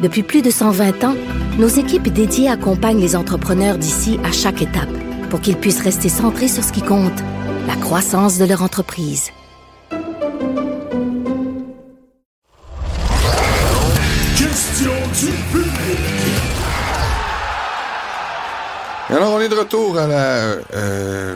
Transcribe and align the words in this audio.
Depuis 0.00 0.22
plus 0.22 0.42
de 0.42 0.50
120 0.50 1.02
ans, 1.04 1.16
nos 1.58 1.66
équipes 1.66 2.08
dédiées 2.08 2.48
accompagnent 2.48 3.00
les 3.00 3.16
entrepreneurs 3.16 3.78
d'ici 3.78 4.20
à 4.24 4.30
chaque 4.30 4.62
étape 4.62 4.88
pour 5.28 5.40
qu'ils 5.40 5.56
puissent 5.56 5.82
rester 5.82 6.08
centrés 6.08 6.46
sur 6.46 6.62
ce 6.62 6.72
qui 6.72 6.82
compte, 6.82 7.18
la 7.66 7.74
croissance 7.74 8.38
de 8.38 8.44
leur 8.44 8.62
entreprise. 8.62 9.30
Question 14.36 14.92
du 15.20 15.32
public. 15.52 15.98
Alors, 19.10 19.32
on 19.32 19.40
est 19.40 19.48
de 19.48 19.54
retour 19.54 19.98
à 19.98 20.02
euh, 20.06 21.34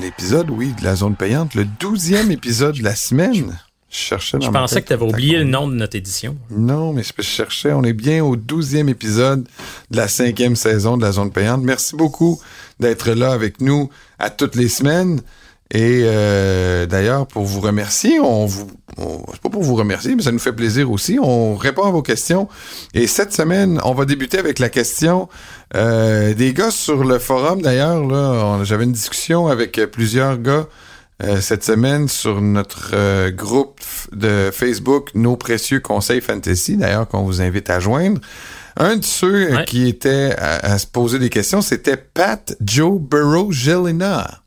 l'épisode, 0.00 0.50
oui, 0.50 0.72
de 0.78 0.84
la 0.84 0.94
zone 0.94 1.16
payante, 1.16 1.54
le 1.54 1.64
douzième 1.64 2.30
épisode 2.30 2.76
de 2.76 2.84
la 2.84 2.94
semaine. 2.94 3.58
Je 3.92 3.98
cherchais 3.98 4.38
dans 4.38 4.46
Je 4.46 4.50
pensais 4.50 4.74
tête 4.76 4.84
que 4.84 4.88
tu 4.88 4.94
avais 4.94 5.04
oublié 5.04 5.36
le 5.36 5.44
nom 5.44 5.68
de 5.68 5.74
notre 5.74 5.96
édition. 5.96 6.34
Non, 6.50 6.94
mais 6.94 7.02
je 7.02 7.22
cherchais, 7.22 7.72
on 7.72 7.82
est 7.84 7.92
bien 7.92 8.24
au 8.24 8.36
douzième 8.36 8.88
épisode 8.88 9.46
de 9.90 9.96
la 9.98 10.08
cinquième 10.08 10.56
saison 10.56 10.96
de 10.96 11.02
la 11.02 11.12
zone 11.12 11.30
payante. 11.30 11.62
Merci 11.62 11.94
beaucoup 11.94 12.40
d'être 12.80 13.10
là 13.10 13.32
avec 13.32 13.60
nous 13.60 13.90
à 14.18 14.30
toutes 14.30 14.54
les 14.56 14.68
semaines. 14.68 15.20
Et 15.74 16.02
euh, 16.04 16.84
d'ailleurs, 16.86 17.26
pour 17.26 17.44
vous 17.44 17.60
remercier, 17.60 18.18
on 18.20 18.46
vous, 18.46 18.66
on- 18.98 19.22
c'est 19.32 19.40
pas 19.42 19.48
pour 19.50 19.62
vous 19.62 19.74
remercier, 19.74 20.14
mais 20.14 20.22
ça 20.22 20.32
nous 20.32 20.38
fait 20.38 20.52
plaisir 20.54 20.90
aussi. 20.90 21.18
On 21.22 21.54
répond 21.56 21.84
à 21.84 21.90
vos 21.90 22.02
questions. 22.02 22.48
Et 22.94 23.06
cette 23.06 23.32
semaine, 23.34 23.78
on 23.84 23.92
va 23.94 24.04
débuter 24.06 24.38
avec 24.38 24.58
la 24.58 24.68
question 24.70 25.28
euh, 25.74 26.32
des 26.34 26.52
gars 26.54 26.70
sur 26.70 27.04
le 27.04 27.18
forum. 27.18 27.60
D'ailleurs, 27.62 28.06
là, 28.06 28.32
on- 28.44 28.64
j'avais 28.64 28.84
une 28.84 28.92
discussion 28.92 29.48
avec 29.48 29.80
plusieurs 29.92 30.38
gars 30.38 30.66
euh, 31.22 31.40
cette 31.40 31.62
semaine 31.64 32.08
sur 32.08 32.40
notre 32.40 32.90
euh, 32.94 33.30
groupe 33.30 33.80
de 34.12 34.50
Facebook 34.52 35.10
Nos 35.14 35.36
précieux 35.36 35.80
conseils 35.80 36.20
fantasy, 36.20 36.76
d'ailleurs 36.76 37.06
qu'on 37.08 37.22
vous 37.22 37.40
invite 37.40 37.70
à 37.70 37.80
joindre. 37.80 38.20
Un 38.76 38.96
de 38.96 39.04
ceux 39.04 39.52
euh, 39.52 39.56
Ouais. 39.58 39.64
qui 39.66 39.86
était 39.88 40.34
à, 40.38 40.72
à 40.72 40.78
se 40.78 40.86
poser 40.86 41.18
des 41.18 41.28
questions, 41.30 41.60
c'était 41.62 41.96
Pat 41.98 42.56
Joe 42.64 42.98
Burrow 43.00 43.52
Gelina. 43.52 44.38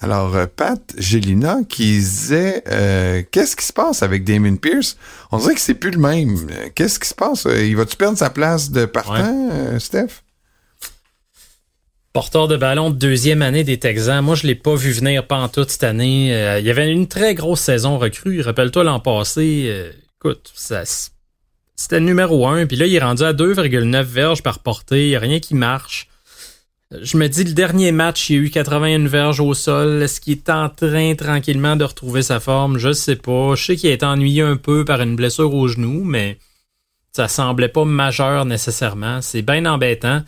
Alors, 0.00 0.36
euh, 0.36 0.46
Pat 0.54 0.80
Gelina 0.96 1.58
qui 1.68 1.84
disait 1.98 2.62
euh, 2.70 3.22
Qu'est-ce 3.32 3.56
qui 3.56 3.64
se 3.66 3.72
passe 3.72 4.02
avec 4.04 4.22
Damon 4.24 4.54
Pierce? 4.56 4.96
On 5.32 5.38
dirait 5.38 5.54
que 5.54 5.60
c'est 5.60 5.74
plus 5.74 5.90
le 5.90 5.98
même. 5.98 6.36
Qu'est-ce 6.76 7.00
qui 7.00 7.08
se 7.08 7.14
passe? 7.14 7.48
Il 7.50 7.74
va-tu 7.76 7.96
perdre 7.96 8.16
sa 8.18 8.30
place 8.30 8.70
de 8.70 8.84
partant, 8.84 9.48
Steph? 9.80 10.22
Porteur 12.18 12.48
de 12.48 12.56
ballon 12.56 12.90
de 12.90 12.96
deuxième 12.96 13.42
année 13.42 13.62
des 13.62 13.78
Texans. 13.78 14.24
Moi, 14.24 14.34
je 14.34 14.44
l'ai 14.44 14.56
pas 14.56 14.74
vu 14.74 14.90
venir 14.90 15.22
toute 15.52 15.70
cette 15.70 15.84
année. 15.84 16.34
Euh, 16.34 16.58
il 16.58 16.66
y 16.66 16.70
avait 16.70 16.90
une 16.90 17.06
très 17.06 17.32
grosse 17.36 17.60
saison 17.60 17.96
recrue. 17.96 18.40
Rappelle-toi 18.40 18.82
l'an 18.82 18.98
passé. 18.98 19.66
euh, 19.68 19.92
écoute, 20.16 20.50
ça, 20.52 20.82
c'était 21.76 22.00
numéro 22.00 22.48
un. 22.48 22.66
Puis 22.66 22.76
là, 22.76 22.86
il 22.86 22.94
est 22.96 22.98
rendu 22.98 23.22
à 23.22 23.32
2,9 23.32 24.02
verges 24.02 24.42
par 24.42 24.58
portée. 24.58 25.04
Il 25.04 25.10
n'y 25.10 25.14
a 25.14 25.20
rien 25.20 25.38
qui 25.38 25.54
marche. 25.54 26.08
Je 26.90 27.16
me 27.16 27.28
dis, 27.28 27.44
le 27.44 27.52
dernier 27.52 27.92
match, 27.92 28.28
il 28.28 28.36
y 28.36 28.38
a 28.40 28.42
eu 28.42 28.50
81 28.50 29.06
verges 29.06 29.38
au 29.38 29.54
sol. 29.54 30.02
Est-ce 30.02 30.20
qu'il 30.20 30.32
est 30.32 30.50
en 30.50 30.68
train 30.68 31.14
tranquillement 31.14 31.76
de 31.76 31.84
retrouver 31.84 32.22
sa 32.22 32.40
forme? 32.40 32.78
Je 32.78 32.90
sais 32.90 33.14
pas. 33.14 33.54
Je 33.54 33.64
sais 33.64 33.76
qu'il 33.76 33.90
a 33.90 33.92
été 33.92 34.04
ennuyé 34.04 34.42
un 34.42 34.56
peu 34.56 34.84
par 34.84 35.00
une 35.02 35.14
blessure 35.14 35.54
au 35.54 35.68
genou, 35.68 36.02
mais 36.02 36.40
ça 37.12 37.28
semblait 37.28 37.68
pas 37.68 37.84
majeur 37.84 38.44
nécessairement. 38.44 39.22
C'est 39.22 39.42
bien 39.42 39.66
embêtant. 39.66 40.24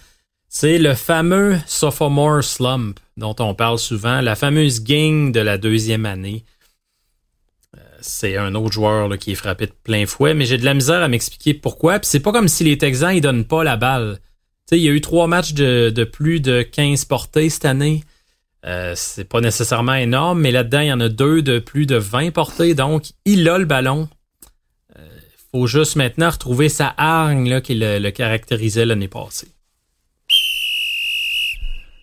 C'est 0.52 0.78
le 0.78 0.94
fameux 0.94 1.60
sophomore 1.68 2.42
slump 2.42 2.98
dont 3.16 3.36
on 3.38 3.54
parle 3.54 3.78
souvent, 3.78 4.20
la 4.20 4.34
fameuse 4.34 4.82
gang 4.82 5.30
de 5.30 5.38
la 5.38 5.58
deuxième 5.58 6.06
année. 6.06 6.44
Euh, 7.76 7.80
C'est 8.00 8.36
un 8.36 8.56
autre 8.56 8.72
joueur 8.72 9.06
là, 9.06 9.16
qui 9.16 9.30
est 9.30 9.36
frappé 9.36 9.66
de 9.66 9.72
plein 9.84 10.06
fouet, 10.06 10.34
mais 10.34 10.46
j'ai 10.46 10.58
de 10.58 10.64
la 10.64 10.74
misère 10.74 11.04
à 11.04 11.08
m'expliquer 11.08 11.54
pourquoi. 11.54 12.00
Puis 12.00 12.08
c'est 12.10 12.18
pas 12.18 12.32
comme 12.32 12.48
si 12.48 12.64
les 12.64 12.76
Texans 12.76 13.14
ils 13.14 13.20
donnent 13.20 13.44
pas 13.44 13.62
la 13.62 13.76
balle. 13.76 14.18
Tu 14.66 14.74
sais, 14.74 14.78
il 14.80 14.82
y 14.82 14.88
a 14.88 14.92
eu 14.92 15.00
trois 15.00 15.28
matchs 15.28 15.54
de, 15.54 16.04
plus 16.04 16.40
de 16.40 16.62
15 16.62 17.04
portées 17.04 17.48
cette 17.48 17.64
année. 17.64 18.02
Euh, 18.66 18.94
c'est 18.96 19.24
pas 19.24 19.40
nécessairement 19.40 19.94
énorme, 19.94 20.40
mais 20.40 20.50
là-dedans, 20.50 20.80
il 20.80 20.88
y 20.88 20.92
en 20.92 21.00
a 21.00 21.08
deux 21.08 21.42
de 21.42 21.60
plus 21.60 21.86
de 21.86 21.94
20 21.94 22.32
portées. 22.32 22.74
Donc, 22.74 23.12
il 23.24 23.48
a 23.48 23.56
le 23.56 23.66
ballon. 23.66 24.08
Euh, 24.98 25.06
faut 25.52 25.68
juste 25.68 25.94
maintenant 25.94 26.30
retrouver 26.30 26.68
sa 26.68 26.92
hargne 26.96 27.48
là, 27.48 27.60
qui 27.60 27.76
le 27.76 28.10
caractérisait 28.10 28.84
l'année 28.84 29.06
passée. 29.06 29.46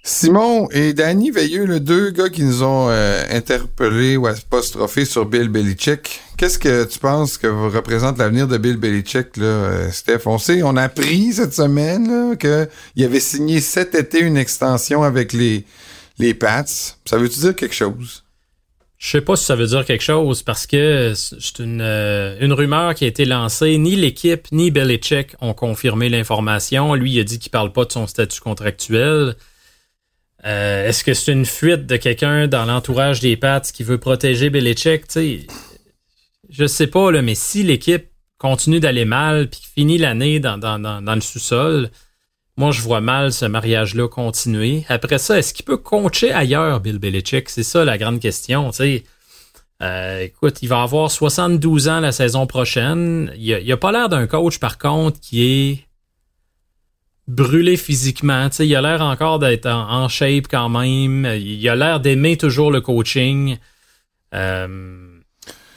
Simon 0.09 0.69
et 0.72 0.94
Danny 0.94 1.31
Veilleux, 1.31 1.66
les 1.66 1.81
deux 1.81 2.12
gars 2.12 2.29
qui 2.29 2.41
nous 2.41 2.63
ont 2.63 2.88
euh, 2.90 3.22
interpellés 3.29 4.16
ou 4.16 4.25
apostrophés 4.25 5.03
sur 5.03 5.25
Bill 5.25 5.50
Belichick. 5.50 6.22
Qu'est-ce 6.38 6.57
que 6.57 6.85
tu 6.85 6.97
penses 6.97 7.38
que 7.38 7.47
représente 7.47 8.18
l'avenir 8.18 8.47
de 8.47 8.57
Bill 8.57 8.78
Belichick, 8.78 9.35
là, 9.35 9.44
euh, 9.44 9.91
Steph? 9.91 10.22
On 10.25 10.38
sait, 10.38 10.63
on 10.63 10.78
a 10.78 10.84
appris 10.84 11.34
cette 11.34 11.53
semaine 11.53 12.38
qu'il 12.38 13.03
avait 13.03 13.19
signé 13.19 13.59
cet 13.59 13.95
été 13.95 14.22
une 14.22 14.38
extension 14.38 15.03
avec 15.03 15.34
les, 15.34 15.66
les 16.19 16.34
Pats. 16.34 16.63
Ça 17.03 17.18
veut-tu 17.18 17.39
dire 17.39 17.53
quelque 17.53 17.75
chose? 17.75 18.24
Je 18.97 19.09
sais 19.09 19.22
pas 19.22 19.35
si 19.35 19.44
ça 19.44 19.57
veut 19.57 19.68
dire 19.68 19.84
quelque 19.84 20.06
chose 20.06 20.41
parce 20.41 20.68
que 20.68 21.16
c'est 21.16 21.59
une, 21.59 21.81
euh, 21.81 22.38
une 22.39 22.53
rumeur 22.53 22.95
qui 22.95 23.03
a 23.03 23.07
été 23.07 23.25
lancée. 23.25 23.78
Ni 23.78 23.97
l'équipe 23.97 24.47
ni 24.53 24.72
Belichick 24.72 25.35
ont 25.41 25.53
confirmé 25.53 26.07
l'information. 26.07 26.94
Lui, 26.94 27.12
il 27.12 27.19
a 27.19 27.24
dit 27.25 27.39
qu'il 27.39 27.51
parle 27.51 27.74
pas 27.74 27.84
de 27.84 27.91
son 27.91 28.07
statut 28.07 28.39
contractuel. 28.39 29.35
Euh, 30.47 30.88
Est-ce 30.88 31.03
que 31.03 31.13
c'est 31.13 31.34
une 31.34 31.46
fuite 31.46 31.85
de 31.85 31.97
quelqu'un 31.97 32.47
dans 32.47 32.66
l'entourage 32.66 33.19
des 33.19 33.35
Pats 33.35 33.59
qui 33.59 33.84
veut 33.84 33.97
protéger 33.97 34.50
Belichick? 34.50 35.08
Tu 35.08 35.12
sais, 35.12 35.47
je 36.50 36.66
sais 36.66 36.88
pas, 36.88 37.12
là, 37.12 37.22
mais 37.22 37.35
si 37.35 37.63
l'équipe 37.63 38.08
continue 38.38 38.80
d'aller 38.80 39.03
mal 39.03 39.50
puis 39.50 39.62
finit 39.75 39.97
l'année 39.97 40.40
dans, 40.40 40.57
dans, 40.57 40.80
dans, 40.80 41.16
le 41.16 41.22
sous-sol, 41.22 41.90
moi, 42.56 42.72
je 42.72 42.81
vois 42.81 43.02
mal 43.02 43.34
ce 43.34 43.46
mariage-là 43.46 44.07
continuer. 44.07 44.86
Après 44.88 45.18
ça, 45.18 45.38
est-ce 45.38 45.53
qu'il 45.53 45.66
peut 45.66 45.78
coacher 45.78 46.31
ailleurs, 46.31 46.80
Bill 46.80 46.97
Belichick? 46.97 47.50
C'est 47.50 47.63
ça 47.63 47.84
la 47.84 47.97
grande 47.97 48.22
question. 48.22 48.72
Euh, 49.84 50.19
écoute, 50.22 50.59
il 50.62 50.69
va 50.69 50.81
avoir 50.81 51.12
72 51.12 51.90
ans 51.90 52.00
la 52.00 52.13
saison 52.13 52.47
prochaine. 52.47 53.34
Il 53.38 53.53
a, 53.53 53.59
il 53.59 53.72
a 53.72 53.78
pas 53.78 53.91
l'air 53.91 54.07
d'un 54.07 54.25
coach, 54.28 54.59
par 54.59 54.78
contre, 54.78 55.19
qui 55.19 55.44
est 55.44 55.87
brûlé 57.28 57.78
physiquement. 57.78 58.50
Tu 58.50 58.58
sais, 58.58 58.68
il 58.68 58.76
a 58.76 58.82
l'air 58.82 59.02
encore 59.02 59.40
d'être 59.40 59.68
en, 59.68 60.08
shape 60.08 60.48
quand 60.50 60.70
même. 60.70 61.26
Il 61.40 61.68
a 61.70 61.76
l'air 61.76 62.00
d'aimer 62.00 62.38
toujours 62.38 62.72
le 62.72 62.82
coaching. 62.82 63.58
Euh, 64.34 65.20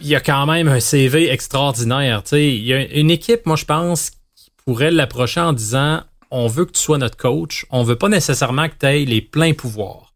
il 0.00 0.14
a 0.14 0.20
quand 0.20 0.46
même 0.46 0.68
un 0.68 0.80
CV 0.80 1.30
extraordinaire. 1.30 2.22
Tu 2.22 2.30
sais, 2.30 2.48
il 2.48 2.64
y 2.64 2.72
a 2.72 2.86
une 2.86 3.10
équipe, 3.10 3.46
moi, 3.46 3.56
je 3.56 3.64
pense, 3.64 4.10
qui 4.36 4.50
pourrait 4.64 4.90
l'approcher 4.90 5.40
en 5.40 5.52
disant 5.52 6.02
on 6.30 6.46
veut 6.46 6.64
que 6.64 6.72
tu 6.72 6.80
sois 6.80 6.98
notre 6.98 7.16
coach, 7.16 7.66
on 7.70 7.82
veut 7.82 7.96
pas 7.96 8.08
nécessairement 8.08 8.68
que 8.68 8.74
tu 8.78 8.86
aies 8.86 9.04
les 9.04 9.20
pleins 9.20 9.52
pouvoirs. 9.52 10.14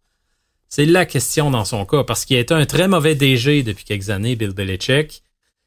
C'est 0.68 0.86
la 0.86 1.06
question 1.06 1.50
dans 1.50 1.64
son 1.64 1.84
cas, 1.84 2.04
parce 2.04 2.24
qu'il 2.24 2.36
a 2.36 2.40
été 2.40 2.54
un 2.54 2.66
très 2.66 2.88
mauvais 2.88 3.14
DG 3.14 3.62
depuis 3.62 3.84
quelques 3.84 4.10
années, 4.10 4.36
Bill 4.36 4.52
Belichick. 4.52 5.22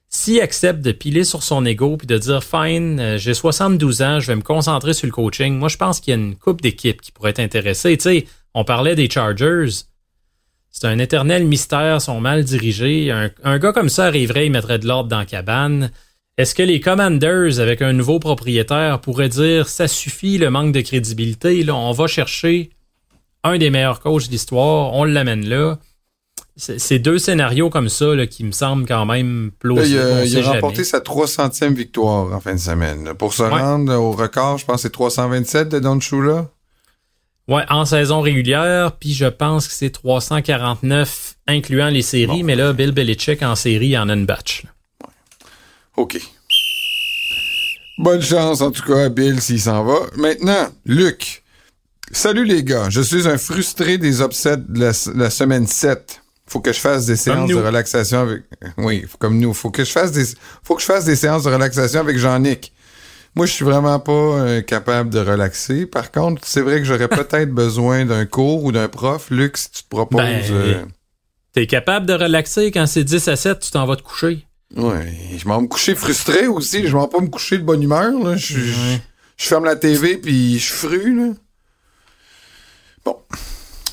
S'il 0.09 0.39
accepte 0.39 0.81
de 0.81 0.93
piler 0.93 1.25
sur 1.25 1.43
son 1.43 1.65
ego 1.65 1.97
puis 1.97 2.07
de 2.07 2.17
dire 2.17 2.43
fine, 2.43 2.99
euh, 2.99 3.17
j'ai 3.17 3.33
72 3.33 4.01
ans, 4.01 4.19
je 4.21 4.27
vais 4.27 4.37
me 4.37 4.41
concentrer 4.41 4.93
sur 4.93 5.05
le 5.05 5.11
coaching, 5.11 5.57
moi 5.57 5.67
je 5.67 5.75
pense 5.75 5.99
qu'il 5.99 6.11
y 6.11 6.17
a 6.17 6.19
une 6.19 6.35
coupe 6.35 6.61
d'équipes 6.61 7.01
qui 7.01 7.11
pourrait 7.11 7.31
être 7.31 7.39
intéressée. 7.39 7.97
Tu 7.97 8.03
sais, 8.03 8.27
on 8.53 8.63
parlait 8.63 8.95
des 8.95 9.09
Chargers. 9.09 9.83
C'est 10.71 10.87
un 10.87 10.99
éternel 10.99 11.45
mystère, 11.45 12.01
sont 12.01 12.21
mal 12.21 12.43
dirigés. 12.43 13.11
Un, 13.43 13.59
gars 13.59 13.73
comme 13.73 13.89
ça 13.89 14.05
arriverait, 14.05 14.45
il 14.45 14.51
mettrait 14.51 14.79
de 14.79 14.87
l'ordre 14.87 15.09
dans 15.09 15.19
la 15.19 15.25
cabane. 15.25 15.91
Est-ce 16.37 16.53
que 16.53 16.63
les 16.63 16.79
Commanders, 16.79 17.59
avec 17.59 17.81
un 17.81 17.93
nouveau 17.93 18.19
propriétaire, 18.19 19.01
pourraient 19.01 19.29
dire 19.29 19.67
ça 19.67 19.87
suffit 19.87 20.37
le 20.37 20.51
manque 20.51 20.71
de 20.71 20.81
crédibilité, 20.81 21.63
là, 21.63 21.75
on 21.75 21.91
va 21.91 22.07
chercher 22.07 22.69
un 23.43 23.57
des 23.57 23.69
meilleurs 23.69 23.99
coachs 23.99 24.29
d'histoire, 24.29 24.93
on 24.93 25.03
l'amène 25.03 25.47
là. 25.47 25.79
C'est 26.57 26.97
deux 26.97 27.19
scénarios 27.19 27.69
comme 27.69 27.87
ça 27.87 28.15
là, 28.15 28.25
qui 28.25 28.43
me 28.43 28.51
semblent 28.51 28.87
quand 28.87 29.05
même 29.05 29.51
plausibles. 29.59 29.95
il 29.95 29.99
a, 29.99 30.25
il 30.25 30.45
remporté 30.45 30.83
sa 30.83 30.99
300e 30.99 31.73
victoire 31.73 32.33
en 32.33 32.39
fin 32.39 32.55
de 32.55 32.59
semaine. 32.59 33.13
Pour 33.13 33.33
se 33.33 33.43
rendre 33.43 33.93
au 33.93 34.11
record, 34.11 34.57
je 34.57 34.65
pense 34.65 34.77
que 34.77 34.81
c'est 34.81 34.89
327 34.89 35.69
de 35.69 35.79
Don 35.79 35.99
Shula. 35.99 36.49
Ouais, 37.47 37.63
en 37.69 37.85
saison 37.85 38.21
régulière, 38.21 38.93
puis 38.93 39.13
je 39.13 39.25
pense 39.25 39.67
que 39.67 39.73
c'est 39.73 39.91
349 39.91 41.35
incluant 41.47 41.89
les 41.89 42.01
séries, 42.01 42.43
mais 42.43 42.55
là, 42.55 42.73
Bill 42.73 42.91
Belichick 42.91 43.41
en 43.41 43.55
série, 43.55 43.97
en 43.97 44.09
a 44.09 44.13
une 44.13 44.25
batch. 44.25 44.63
OK. 45.95 46.19
Bonne 47.99 48.21
chance, 48.21 48.61
en 48.61 48.71
tout 48.71 48.83
cas, 48.83 49.05
à 49.05 49.09
Bill 49.09 49.39
s'il 49.41 49.61
s'en 49.61 49.83
va. 49.83 49.99
Maintenant, 50.17 50.69
Luc. 50.85 51.43
Salut 52.11 52.45
les 52.45 52.63
gars, 52.63 52.89
je 52.89 53.01
suis 53.01 53.27
un 53.27 53.37
frustré 53.37 53.97
des 53.97 54.21
upsets 54.21 54.57
de 54.57 54.79
la, 54.79 54.91
la 55.13 55.29
semaine 55.29 55.67
7. 55.67 56.21
Faut 56.47 56.61
que 56.61 56.71
je 56.71 56.79
fasse 56.79 57.05
des 57.05 57.15
séances 57.17 57.49
de 57.49 57.55
relaxation 57.65 58.19
avec. 58.21 58.43
Oui, 58.77 59.05
faut- 59.07 59.17
comme 59.17 59.37
nous. 59.37 59.53
Faut 59.53 59.69
que 59.69 59.83
je 59.83 59.91
fasse 59.91 60.11
des. 60.11 60.23
Faut 60.63 60.75
que 60.75 60.81
je 60.81 60.85
fasse 60.87 61.05
des 61.05 61.15
séances 61.17 61.43
de 61.43 61.51
relaxation 61.51 61.99
avec 61.99 62.17
Jean-Nic. 62.17 62.71
Moi, 63.35 63.45
je 63.45 63.51
suis 63.51 63.65
vraiment 63.65 63.99
pas 63.99 64.11
euh, 64.11 64.61
capable 64.61 65.09
de 65.11 65.19
relaxer. 65.19 65.85
Par 65.85 66.11
contre, 66.11 66.41
c'est 66.45 66.61
vrai 66.61 66.77
que 66.79 66.85
j'aurais 66.85 67.07
peut-être 67.09 67.51
besoin 67.51 68.05
d'un 68.05 68.25
cours 68.25 68.63
ou 68.63 68.71
d'un 68.71 68.87
prof. 68.87 69.27
Luc, 69.29 69.57
si 69.57 69.69
tu 69.69 69.83
te 69.83 69.89
proposes. 69.89 70.21
Ben, 70.21 70.41
euh, 70.51 70.85
T'es 71.53 71.67
capable 71.67 72.05
de 72.05 72.13
relaxer 72.13 72.71
quand 72.71 72.85
c'est 72.87 73.03
10 73.03 73.27
à 73.27 73.35
7, 73.35 73.59
tu 73.59 73.71
t'en 73.71 73.85
vas 73.85 73.95
te 73.95 74.01
coucher. 74.03 74.45
Ouais, 74.75 75.13
je 75.37 75.47
m'en 75.47 75.57
vais 75.57 75.63
me 75.63 75.67
coucher 75.67 75.95
frustré 75.95 76.47
aussi. 76.47 76.87
Je 76.87 76.93
m'en 76.95 77.03
vais 77.07 77.11
pas 77.17 77.21
me 77.21 77.27
coucher 77.29 77.57
de 77.57 77.63
bonne 77.63 77.81
humeur. 77.83 78.11
Là. 78.23 78.35
Je, 78.37 78.57
je- 78.59 78.97
je 79.37 79.45
ferme 79.45 79.65
la 79.65 79.75
TV 79.75 80.17
puis 80.17 80.57
je 80.59 80.71
frue. 80.73 81.15
Là. 81.15 81.33
Bon. 83.05 83.17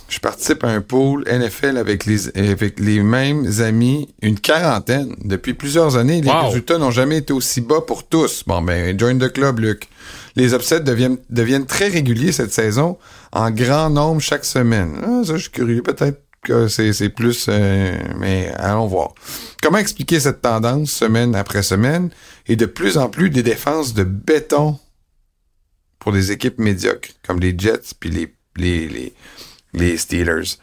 Je 0.09 0.19
participe 0.21 0.63
à 0.65 0.69
un 0.69 0.81
pool 0.81 1.25
NFL 1.27 1.77
avec 1.79 2.05
les, 2.05 2.29
avec 2.39 2.79
les 2.79 3.03
mêmes 3.03 3.51
amis, 3.61 4.15
une 4.23 4.39
quarantaine, 4.39 5.17
depuis 5.25 5.55
plusieurs 5.55 5.97
années. 5.97 6.21
Les 6.21 6.31
Wow. 6.31 6.47
résultats 6.49 6.79
n'ont 6.79 6.91
jamais 6.91 7.19
été 7.19 7.33
aussi 7.33 7.61
bas 7.61 7.81
pour 7.81 8.07
tous. 8.07 8.45
Bon, 8.47 8.63
ben, 8.63 8.99
join 8.99 9.19
the 9.19 9.33
club, 9.33 9.59
Luc. 9.61 9.89
Les 10.37 10.53
upsets 10.55 10.81
deviennent, 10.81 11.19
deviennent 11.31 11.67
très 11.67 11.89
réguliers 11.89 12.33
cette 12.33 12.53
saison, 12.53 12.99
en 13.33 13.51
grand 13.51 13.91
nombre 13.91 14.21
chaque 14.21 14.45
semaine. 14.45 14.93
Ah, 15.03 15.23
ça, 15.25 15.37
je 15.37 15.43
suis 15.43 15.51
curieux. 15.51 15.83
Peut-être 15.83 16.21
que 16.43 16.69
c'est 16.69 17.09
plus... 17.09 17.47
euh, 17.49 17.97
mais 18.19 18.53
allons 18.57 18.87
voir. 18.87 19.15
Comment 19.63 19.79
expliquer 19.79 20.21
cette 20.21 20.43
tendance 20.43 20.91
semaine 20.91 21.35
après 21.35 21.63
semaine 21.63 22.11
et 22.47 22.57
de 22.57 22.67
plus 22.67 22.99
en 22.99 23.09
plus 23.09 23.31
des 23.31 23.43
défenses 23.43 23.95
de 23.95 24.05
béton 24.05 24.79
pour 25.99 26.13
des 26.13 26.31
équipes 26.33 26.59
médiocres, 26.59 27.09
comme 27.27 27.41
les 27.41 27.55
Jets 27.59 27.95
puis 27.99 28.11
les, 28.11 28.35
les, 28.57 28.87
les, 28.89 29.15
les 29.75 29.97
Steelers. 29.97 30.59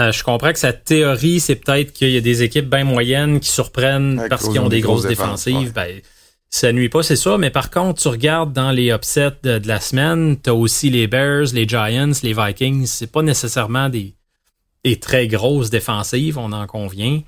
Euh, 0.00 0.10
je 0.10 0.24
comprends 0.24 0.52
que 0.52 0.58
sa 0.58 0.72
théorie, 0.72 1.38
c'est 1.38 1.56
peut-être 1.56 1.92
qu'il 1.92 2.10
y 2.10 2.16
a 2.16 2.20
des 2.20 2.42
équipes 2.42 2.68
bien 2.68 2.84
moyennes 2.84 3.40
qui 3.40 3.50
surprennent 3.50 4.24
parce 4.28 4.48
qu'ils 4.48 4.60
ont 4.60 4.68
des 4.68 4.80
grosses 4.80 5.06
défensives. 5.06 5.72
Ben, 5.72 6.00
ça 6.48 6.72
nuit 6.72 6.88
pas, 6.88 7.02
c'est 7.02 7.16
ça. 7.16 7.38
Mais 7.38 7.50
par 7.50 7.70
contre, 7.70 8.02
tu 8.02 8.08
regardes 8.08 8.52
dans 8.52 8.70
les 8.70 8.90
upsets 8.90 9.38
de, 9.42 9.58
de 9.58 9.68
la 9.68 9.80
semaine, 9.80 10.36
t'as 10.36 10.52
aussi 10.52 10.90
les 10.90 11.06
Bears, 11.06 11.46
les 11.52 11.66
Giants, 11.66 12.12
les 12.22 12.34
Vikings. 12.34 12.86
C'est 12.86 13.10
pas 13.10 13.22
nécessairement 13.22 13.88
des, 13.88 14.14
des 14.84 14.98
très 14.98 15.28
grosses 15.28 15.70
défensives, 15.70 16.38
on 16.38 16.52
en 16.52 16.66
convient. 16.66 17.20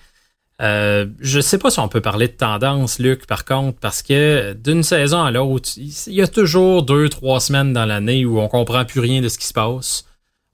Euh, 0.62 1.06
je 1.18 1.40
sais 1.40 1.58
pas 1.58 1.70
si 1.70 1.80
on 1.80 1.88
peut 1.88 2.00
parler 2.00 2.28
de 2.28 2.32
tendance, 2.32 2.98
Luc, 2.98 3.26
par 3.26 3.44
contre, 3.44 3.78
parce 3.80 4.02
que 4.02 4.52
d'une 4.52 4.82
saison 4.82 5.22
à 5.22 5.30
l'autre, 5.30 5.70
il 5.76 6.14
y 6.14 6.22
a 6.22 6.28
toujours 6.28 6.84
deux, 6.84 7.08
trois 7.08 7.40
semaines 7.40 7.72
dans 7.72 7.86
l'année 7.86 8.24
où 8.24 8.38
on 8.38 8.48
comprend 8.48 8.84
plus 8.84 9.00
rien 9.00 9.20
de 9.20 9.28
ce 9.28 9.38
qui 9.38 9.46
se 9.46 9.52
passe. 9.52 10.04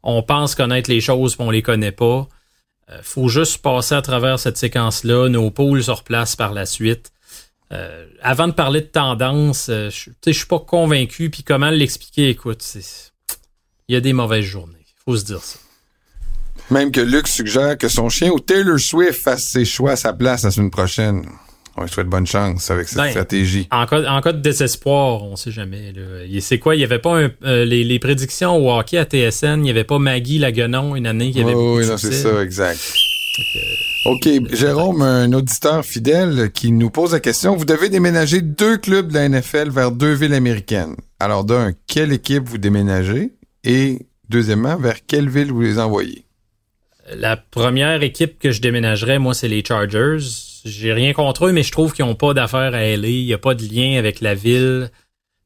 On 0.02 0.22
pense 0.22 0.54
connaître 0.54 0.90
les 0.90 1.00
choses, 1.00 1.36
puis 1.36 1.44
on 1.44 1.50
les 1.50 1.62
connaît 1.62 1.92
pas. 1.92 2.26
Euh, 2.90 3.00
faut 3.02 3.28
juste 3.28 3.58
passer 3.58 3.94
à 3.94 4.02
travers 4.02 4.38
cette 4.38 4.56
séquence-là. 4.56 5.28
Nos 5.28 5.50
pôles 5.50 5.82
se 5.82 5.90
replacent 5.90 6.36
par 6.36 6.52
la 6.52 6.66
suite. 6.66 7.12
Euh, 7.72 8.06
avant 8.20 8.48
de 8.48 8.52
parler 8.52 8.80
de 8.80 8.86
tendance, 8.86 9.68
euh, 9.68 9.90
je 9.90 10.10
je 10.26 10.32
suis 10.32 10.46
pas 10.46 10.58
convaincu. 10.58 11.30
Puis 11.30 11.42
comment 11.42 11.70
l'expliquer? 11.70 12.30
Écoute, 12.30 12.64
il 13.88 13.92
y 13.92 13.96
a 13.96 14.00
des 14.00 14.12
mauvaises 14.12 14.44
journées. 14.44 14.86
Faut 15.04 15.16
se 15.16 15.24
dire 15.24 15.42
ça. 15.42 15.58
Même 16.70 16.92
que 16.92 17.00
Luc 17.00 17.26
suggère 17.28 17.76
que 17.76 17.88
son 17.88 18.08
chien 18.08 18.30
ou 18.30 18.38
Taylor 18.38 18.78
Swift 18.78 19.20
fasse 19.20 19.44
ses 19.44 19.64
choix 19.64 19.92
à 19.92 19.96
sa 19.96 20.12
place 20.12 20.44
la 20.44 20.50
semaine 20.50 20.70
prochaine. 20.70 21.24
On 21.76 21.82
lui 21.82 21.90
souhaite 21.90 22.08
bonne 22.08 22.26
chance 22.26 22.70
avec 22.70 22.88
cette 22.88 22.98
Ben, 22.98 23.10
stratégie. 23.10 23.66
En 23.70 23.86
cas, 23.86 24.02
en 24.10 24.20
cas 24.20 24.32
de 24.32 24.40
désespoir, 24.40 25.22
on 25.22 25.36
sait 25.36 25.50
jamais. 25.52 25.92
C'est 26.40 26.58
quoi? 26.58 26.74
Il 26.76 26.80
y 26.80 26.84
avait 26.84 26.98
pas 26.98 27.18
un- 27.22 27.30
euh, 27.44 27.64
les, 27.64 27.84
les 27.84 27.98
prédictions 27.98 28.56
au 28.56 28.72
hockey 28.76 28.98
à 28.98 29.04
TSN, 29.04 29.64
il 29.64 29.68
y 29.68 29.70
avait 29.70 29.84
pas 29.84 29.98
Maggie 29.98 30.38
Laguenon 30.38 30.94
une 30.96 31.06
année 31.06 31.30
qui 31.30 31.40
avait 31.40 31.52
beaucoup 31.54 31.78
oui, 31.78 31.86
non, 31.86 31.96
c'est 31.96 32.12
ça, 32.12 32.42
exact. 32.42 32.80
OK, 34.06 34.28
Jérôme, 34.52 35.02
un 35.02 35.32
auditeur 35.32 35.84
fidèle 35.84 36.50
qui 36.52 36.72
nous 36.72 36.90
pose 36.90 37.12
la 37.12 37.20
question. 37.20 37.54
Vous 37.56 37.64
devez 37.64 37.88
déménager 37.88 38.42
deux 38.42 38.76
clubs 38.76 39.08
de 39.08 39.14
la 39.14 39.28
NFL 39.28 39.70
vers 39.70 39.92
deux 39.92 40.12
villes 40.12 40.34
américaines. 40.34 40.96
Alors, 41.20 41.44
d'un, 41.44 41.72
quelle 41.86 42.12
équipe 42.12 42.48
vous 42.48 42.58
déménagez? 42.58 43.30
Et 43.64 44.06
deuxièmement, 44.28 44.76
vers 44.76 45.04
quelle 45.06 45.28
ville 45.28 45.52
vous 45.52 45.60
les 45.60 45.78
envoyez? 45.78 46.24
La 47.16 47.36
première 47.36 48.02
équipe 48.02 48.38
que 48.38 48.50
je 48.52 48.60
déménagerais, 48.60 49.18
moi, 49.18 49.34
c'est 49.34 49.48
les 49.48 49.64
Chargers. 49.64 50.18
J'ai 50.64 50.92
rien 50.92 51.12
contre 51.12 51.46
eux, 51.46 51.52
mais 51.52 51.62
je 51.62 51.72
trouve 51.72 51.92
qu'ils 51.92 52.04
n'ont 52.04 52.14
pas 52.14 52.34
d'affaires 52.34 52.74
à 52.74 52.82
LA. 52.82 53.08
Il 53.08 53.24
n'y 53.26 53.32
a 53.34 53.38
pas 53.38 53.54
de 53.54 53.62
lien 53.64 53.98
avec 53.98 54.20
la 54.20 54.34
ville. 54.34 54.90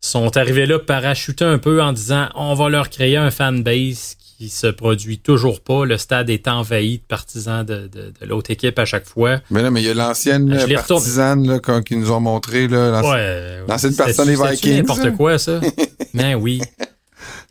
Ils 0.02 0.06
sont 0.06 0.37
arrivés 0.37 0.66
là 0.66 0.78
parachutés 0.78 1.44
un 1.44 1.58
peu 1.58 1.81
en 1.82 1.93
disant 1.93 2.28
on 2.34 2.55
va 2.55 2.69
leur 2.69 2.90
créer 2.90 3.16
un 3.16 3.31
fanbase 3.31 4.16
qui 4.19 4.49
se 4.49 4.66
produit 4.66 5.19
toujours 5.19 5.61
pas. 5.61 5.84
Le 5.87 5.96
stade 5.96 6.28
est 6.28 6.49
envahi 6.49 6.99
de 6.99 7.02
partisans 7.05 7.64
de, 7.64 7.87
de- 7.87 8.12
de 8.20 8.26
l'autre 8.26 8.50
équipe 8.50 8.78
à 8.78 8.84
chaque 8.84 9.06
fois. 9.06 9.40
Mais 9.50 9.62
là, 9.62 9.70
mais 9.70 9.81
il 9.81 9.87
y 9.87 9.90
a 9.90 9.94
l'ancienne 9.94 10.52
euh, 10.52 10.66
partisane 10.75 11.46
là, 11.46 11.61
qu'on- 11.61 11.81
qui 11.82 11.96
nous 11.96 12.11
ont 12.11 12.20
montré. 12.20 12.66
Là, 12.69 12.90
l'anci- 12.90 13.08
Ouais. 13.08 13.58
L'ancienne 13.69 13.94
personne 13.96 14.26
des 14.26 14.37
Vikings, 14.37 14.76
n'importe 14.78 15.12
quoi, 15.12 15.38
ça? 15.38 15.61
Ben 16.14 16.34
oui. 16.34 16.61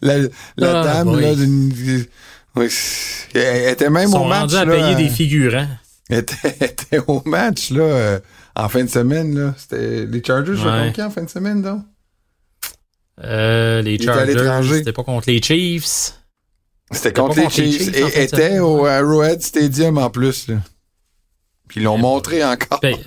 La, 0.01 0.17
la 0.57 0.79
Ah, 0.81 0.83
dame, 0.83 1.07
boy. 1.07 1.21
là, 1.21 1.35
d'une... 1.35 2.05
Oui, 2.55 2.69
elle 3.33 3.71
était 3.73 3.89
même 3.89 4.07
Ils 4.09 4.11
sont 4.11 4.19
au 4.21 4.25
match. 4.27 4.39
rendus 4.41 4.55
à 4.55 4.65
là, 4.65 4.75
payer 4.75 4.95
des 4.95 5.09
figurants. 5.09 5.67
Elle 6.09 6.19
était, 6.19 6.35
elle 6.59 6.67
était 6.69 6.99
au 7.07 7.21
match, 7.25 7.71
là, 7.71 7.81
euh, 7.83 8.19
en 8.55 8.69
fin 8.69 8.83
de 8.83 8.89
semaine, 8.89 9.35
là. 9.37 9.53
C'était 9.57 10.05
les 10.05 10.23
Chargers, 10.23 10.55
je 10.55 10.61
Ouais. 10.67 10.79
contre 10.85 10.93
qui 10.93 11.01
en 11.01 11.09
fin 11.09 11.23
de 11.23 11.29
semaine, 11.29 11.61
donc? 11.61 11.81
Euh, 13.23 13.81
les 13.81 13.97
Chargers, 14.01 14.77
c'était 14.79 14.93
pas 14.93 15.03
contre 15.03 15.29
les 15.29 15.41
Chiefs. 15.41 16.13
C'était 16.91 17.13
contre 17.13 17.37
les 17.37 17.43
contre 17.43 17.61
les 17.61 17.71
Chiefs. 17.71 17.95
Et 17.97 18.03
en 18.03 18.07
était 18.07 18.59
au 18.59 18.85
Arrowhead 18.85 19.41
Stadium, 19.41 19.97
en 19.97 20.09
plus, 20.09 20.47
là. 20.47 20.55
Puis 21.67 21.79
ils 21.79 21.83
l'ont 21.83 21.97
montré 21.97 22.43
encore. 22.43 22.79
Paye. 22.79 23.03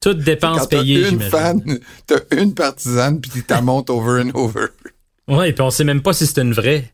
Toutes 0.00 0.18
dépenses 0.24 0.66
payées, 0.68 1.00
une 1.00 1.20
j'imagine. 1.20 1.30
fan, 1.30 1.78
t'as 2.06 2.20
une 2.36 2.54
partisane, 2.54 3.20
puis 3.20 3.30
tu 3.30 3.42
t'as 3.44 3.60
montes 3.60 3.90
over 3.90 4.22
and 4.22 4.30
over. 4.34 4.66
Ouais, 5.28 5.52
puis 5.52 5.62
on 5.62 5.70
sait 5.70 5.84
même 5.84 6.02
pas 6.02 6.12
si 6.12 6.26
c'est 6.26 6.40
une 6.40 6.52
vraie. 6.54 6.90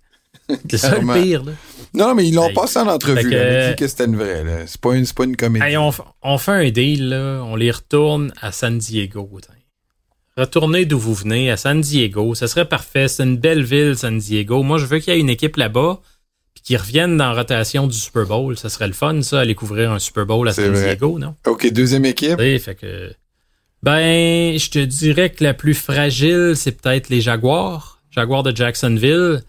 C'est 0.70 0.78
ça 0.78 0.98
le 0.98 1.22
pire, 1.22 1.44
là. 1.44 1.52
Non, 1.94 2.14
mais 2.14 2.26
ils 2.28 2.34
l'ont 2.34 2.48
Hey. 2.48 2.54
passé 2.54 2.78
en 2.78 2.86
entrevue. 2.88 3.28
Que- 3.30 3.34
là. 3.34 3.62
Ils 3.64 3.66
ont 3.66 3.70
dit 3.70 3.76
que 3.76 3.88
c'était 3.88 4.04
une 4.04 4.16
vraie, 4.16 4.44
là. 4.44 4.66
C'est 4.66 4.80
pas 4.80 4.94
une, 4.94 5.04
c'est 5.06 5.16
pas 5.16 5.24
une 5.24 5.36
comédie. 5.36 5.64
Hey, 5.64 5.76
on, 5.76 5.90
fait 6.38 6.52
un 6.52 6.70
deal, 6.70 7.08
là. 7.10 7.42
On 7.44 7.56
les 7.56 7.70
retourne 7.70 8.32
à 8.40 8.52
San 8.52 8.76
Diego. 8.78 9.28
Retournez 10.36 10.84
d'où 10.84 10.98
vous 10.98 11.14
venez, 11.14 11.50
à 11.50 11.56
San 11.56 11.80
Diego. 11.80 12.34
Ça 12.34 12.46
serait 12.46 12.66
parfait. 12.68 13.08
C'est 13.08 13.24
une 13.24 13.36
belle 13.36 13.64
ville, 13.64 13.96
San 13.96 14.18
Diego. 14.18 14.62
Moi, 14.62 14.78
je 14.78 14.86
veux 14.86 14.98
qu'il 15.00 15.12
y 15.12 15.16
ait 15.16 15.20
une 15.20 15.30
équipe 15.30 15.56
là-bas, 15.56 16.00
puis 16.54 16.62
qu'ils 16.62 16.76
reviennent 16.76 17.16
dans 17.16 17.30
la 17.30 17.34
rotation 17.34 17.86
du 17.88 17.96
Super 17.96 18.24
Bowl. 18.26 18.56
Ça 18.56 18.68
serait 18.68 18.86
le 18.86 18.92
fun, 18.92 19.20
ça, 19.22 19.40
aller 19.40 19.54
couvrir 19.56 19.90
un 19.90 19.98
Super 19.98 20.26
Bowl 20.26 20.46
à 20.48 20.52
C'est 20.52 20.64
San 20.66 20.72
vrai. 20.72 20.84
Diego, 20.96 21.18
non? 21.18 21.34
OK, 21.46 21.72
deuxième 21.72 22.04
équipe. 22.04 22.38
Sais, 22.38 22.58
fait 22.58 22.74
que. 22.76 23.12
Ben, 23.82 24.58
je 24.58 24.70
te 24.70 24.78
dirais 24.80 25.30
que 25.30 25.42
la 25.42 25.54
plus 25.54 25.74
fragile, 25.74 26.52
c'est 26.54 26.72
peut-être 26.80 27.08
les 27.08 27.20
Jaguars. 27.20 28.02
Jaguars 28.10 28.42
de 28.42 28.54
Jacksonville. 28.54 29.42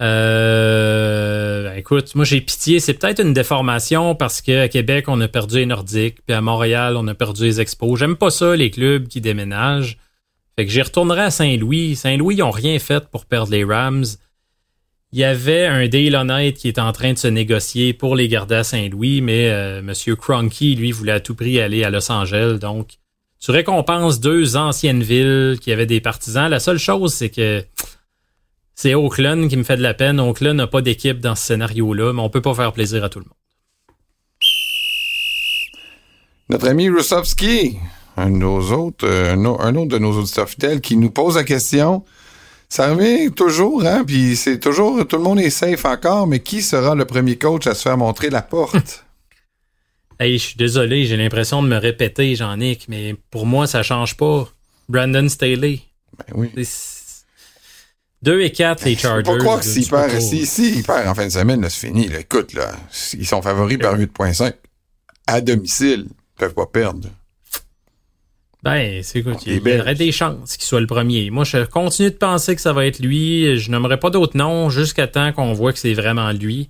Euh, 0.00 1.64
ben, 1.64 1.76
écoute, 1.76 2.14
moi 2.14 2.24
j'ai 2.24 2.40
pitié. 2.40 2.80
C'est 2.80 2.94
peut-être 2.94 3.20
une 3.20 3.32
déformation 3.32 4.14
parce 4.14 4.40
qu'à 4.40 4.68
Québec, 4.68 5.06
on 5.08 5.20
a 5.20 5.28
perdu 5.28 5.56
les 5.56 5.66
Nordiques, 5.66 6.18
puis 6.26 6.34
à 6.34 6.40
Montréal, 6.40 6.96
on 6.96 7.06
a 7.08 7.14
perdu 7.14 7.44
les 7.44 7.60
Expos. 7.60 7.98
J'aime 7.98 8.16
pas 8.16 8.30
ça, 8.30 8.56
les 8.56 8.70
clubs 8.70 9.08
qui 9.08 9.20
déménagent. 9.20 9.98
Fait 10.56 10.66
que 10.66 10.72
j'y 10.72 10.82
retournerai 10.82 11.22
à 11.22 11.30
Saint-Louis. 11.30 11.94
Saint-Louis, 11.96 12.36
ils 12.36 12.42
ont 12.42 12.50
rien 12.50 12.78
fait 12.78 13.08
pour 13.08 13.26
perdre 13.26 13.52
les 13.52 13.64
Rams. 13.64 14.04
Il 15.12 15.18
y 15.18 15.24
avait 15.24 15.64
un 15.64 15.86
deal 15.88 16.14
honnête 16.16 16.56
qui 16.58 16.68
est 16.68 16.78
en 16.78 16.92
train 16.92 17.12
de 17.12 17.18
se 17.18 17.28
négocier 17.28 17.94
pour 17.94 18.14
les 18.14 18.28
garder 18.28 18.56
à 18.56 18.64
Saint-Louis, 18.64 19.22
mais 19.22 19.48
euh, 19.48 19.78
M. 19.78 20.16
Cronky, 20.16 20.74
lui, 20.74 20.92
voulait 20.92 21.12
à 21.12 21.20
tout 21.20 21.34
prix 21.34 21.60
aller 21.60 21.82
à 21.82 21.90
Los 21.90 22.12
Angeles. 22.12 22.58
Donc, 22.60 22.98
tu 23.40 23.52
récompenses 23.52 24.20
deux 24.20 24.56
anciennes 24.56 25.02
villes 25.02 25.58
qui 25.60 25.72
avaient 25.72 25.86
des 25.86 26.00
partisans. 26.00 26.50
La 26.50 26.60
seule 26.60 26.78
chose, 26.78 27.14
c'est 27.14 27.30
que 27.30 27.64
c'est 28.80 28.94
Oakland 28.94 29.48
qui 29.48 29.56
me 29.56 29.64
fait 29.64 29.76
de 29.76 29.82
la 29.82 29.92
peine. 29.92 30.20
Oakland 30.20 30.54
n'a 30.56 30.68
pas 30.68 30.82
d'équipe 30.82 31.18
dans 31.18 31.34
ce 31.34 31.44
scénario-là, 31.46 32.12
mais 32.12 32.22
on 32.22 32.30
peut 32.30 32.40
pas 32.40 32.54
faire 32.54 32.72
plaisir 32.72 33.02
à 33.02 33.08
tout 33.08 33.18
le 33.18 33.24
monde. 33.24 33.34
Notre 36.48 36.68
ami 36.68 36.88
Rusovski, 36.88 37.76
un 38.16 38.30
de 38.30 38.36
nos 38.36 38.60
autres, 38.72 39.04
euh, 39.04 39.34
un, 39.34 39.44
au- 39.44 39.60
un 39.60 39.74
autre 39.74 39.88
de 39.90 39.98
nos 39.98 40.12
auditeurs 40.16 40.48
fidèles, 40.48 40.80
qui 40.80 40.96
nous 40.96 41.10
pose 41.10 41.34
la 41.34 41.42
question. 41.42 42.04
Ça 42.68 42.94
revient 42.94 43.32
toujours, 43.32 43.84
hein, 43.84 44.04
puis 44.06 44.36
c'est 44.36 44.60
toujours, 44.60 45.04
tout 45.08 45.16
le 45.16 45.22
monde 45.24 45.40
est 45.40 45.50
safe 45.50 45.84
encore, 45.84 46.28
mais 46.28 46.38
qui 46.40 46.62
sera 46.62 46.94
le 46.94 47.04
premier 47.04 47.36
coach 47.36 47.66
à 47.66 47.74
se 47.74 47.82
faire 47.82 47.98
montrer 47.98 48.30
la 48.30 48.42
porte? 48.42 49.04
Hey, 50.20 50.36
je 50.36 50.46
suis 50.48 50.56
désolé, 50.56 51.04
j'ai 51.04 51.16
l'impression 51.16 51.62
de 51.62 51.68
me 51.68 51.76
répéter, 51.76 52.34
Jean-Nic, 52.34 52.86
mais 52.88 53.14
pour 53.30 53.46
moi, 53.46 53.68
ça 53.68 53.84
change 53.84 54.16
pas. 54.16 54.48
Brandon 54.88 55.28
Staley. 55.28 55.78
ben 56.18 56.24
oui. 56.34 56.50
C'est- 56.64 56.97
2 58.22 58.40
et 58.42 58.50
4, 58.50 58.84
les 58.84 58.96
Chargers. 58.96 59.22
pas 59.22 59.38
croire 59.38 59.60
que 59.60 59.66
là, 59.66 59.72
s'il 59.72 59.84
tu 59.84 59.90
peux 59.90 59.96
perd, 59.96 60.12
pas- 60.12 60.20
si, 60.20 60.46
si, 60.46 60.78
il 60.78 60.82
perd 60.82 61.06
en 61.06 61.14
fin 61.14 61.26
de 61.26 61.30
semaine, 61.32 61.64
c'est 61.68 61.86
fini, 61.86 62.08
là. 62.08 62.18
Écoute, 62.20 62.52
là, 62.52 62.72
ils 63.14 63.26
sont 63.26 63.42
favoris 63.42 63.78
par 63.78 63.96
8.5. 63.96 64.54
À 65.26 65.40
domicile, 65.40 66.06
ils 66.08 66.38
peuvent 66.38 66.54
pas 66.54 66.66
perdre. 66.66 67.08
Ben, 68.64 69.02
c'est 69.04 69.20
écoute, 69.20 69.38
il 69.46 69.66
y 69.66 69.80
aurait 69.80 69.94
des 69.94 70.10
chances 70.10 70.56
qu'il 70.56 70.66
soit 70.66 70.80
le 70.80 70.88
premier. 70.88 71.30
Moi, 71.30 71.44
je 71.44 71.64
continue 71.64 72.10
de 72.10 72.16
penser 72.16 72.56
que 72.56 72.60
ça 72.60 72.72
va 72.72 72.86
être 72.86 72.98
lui. 72.98 73.56
Je 73.56 73.70
n'aimerais 73.70 74.00
pas 74.00 74.10
d'autres 74.10 74.36
noms 74.36 74.68
jusqu'à 74.68 75.06
temps 75.06 75.32
qu'on 75.32 75.52
voit 75.52 75.72
que 75.72 75.78
c'est 75.78 75.94
vraiment 75.94 76.32
lui. 76.32 76.68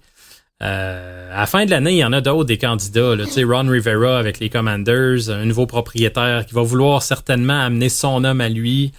Euh, 0.63 1.33
à 1.35 1.41
la 1.41 1.47
fin 1.47 1.65
de 1.65 1.71
l'année, 1.71 1.93
il 1.93 1.99
y 1.99 2.05
en 2.05 2.13
a 2.13 2.21
d'autres 2.21 2.45
des 2.45 2.59
candidats. 2.59 3.17
Là. 3.17 3.25
Tu 3.25 3.31
sais, 3.33 3.45
Ron 3.45 3.69
Rivera 3.69 4.19
avec 4.19 4.39
les 4.39 4.51
Commanders, 4.51 5.31
un 5.31 5.45
nouveau 5.47 5.67
propriétaire 5.67 6.45
qui 6.47 6.55
va 6.55 6.63
vouloir 6.63 7.03
certainement 7.03 7.59
amener 7.59 7.89
son 7.89 8.23
homme 8.25 8.41
à 8.43 8.49
lui. 8.51 8.93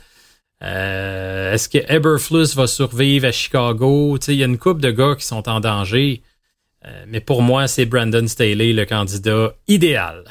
Euh, 0.61 1.53
Est-ce 1.53 1.69
que 1.69 1.77
Eberflus 1.91 2.55
va 2.55 2.67
survivre 2.67 3.27
à 3.27 3.31
Chicago? 3.31 4.17
Tu 4.19 4.25
sais, 4.25 4.33
il 4.33 4.39
y 4.39 4.43
a 4.43 4.47
une 4.47 4.57
couple 4.57 4.81
de 4.81 4.91
gars 4.91 5.15
qui 5.17 5.25
sont 5.25 5.47
en 5.47 5.59
danger. 5.59 6.21
Euh, 6.85 7.05
mais 7.07 7.21
pour 7.21 7.41
moi, 7.41 7.67
c'est 7.67 7.85
Brandon 7.85 8.27
Staley, 8.27 8.73
le 8.73 8.85
candidat 8.85 9.53
idéal. 9.67 10.23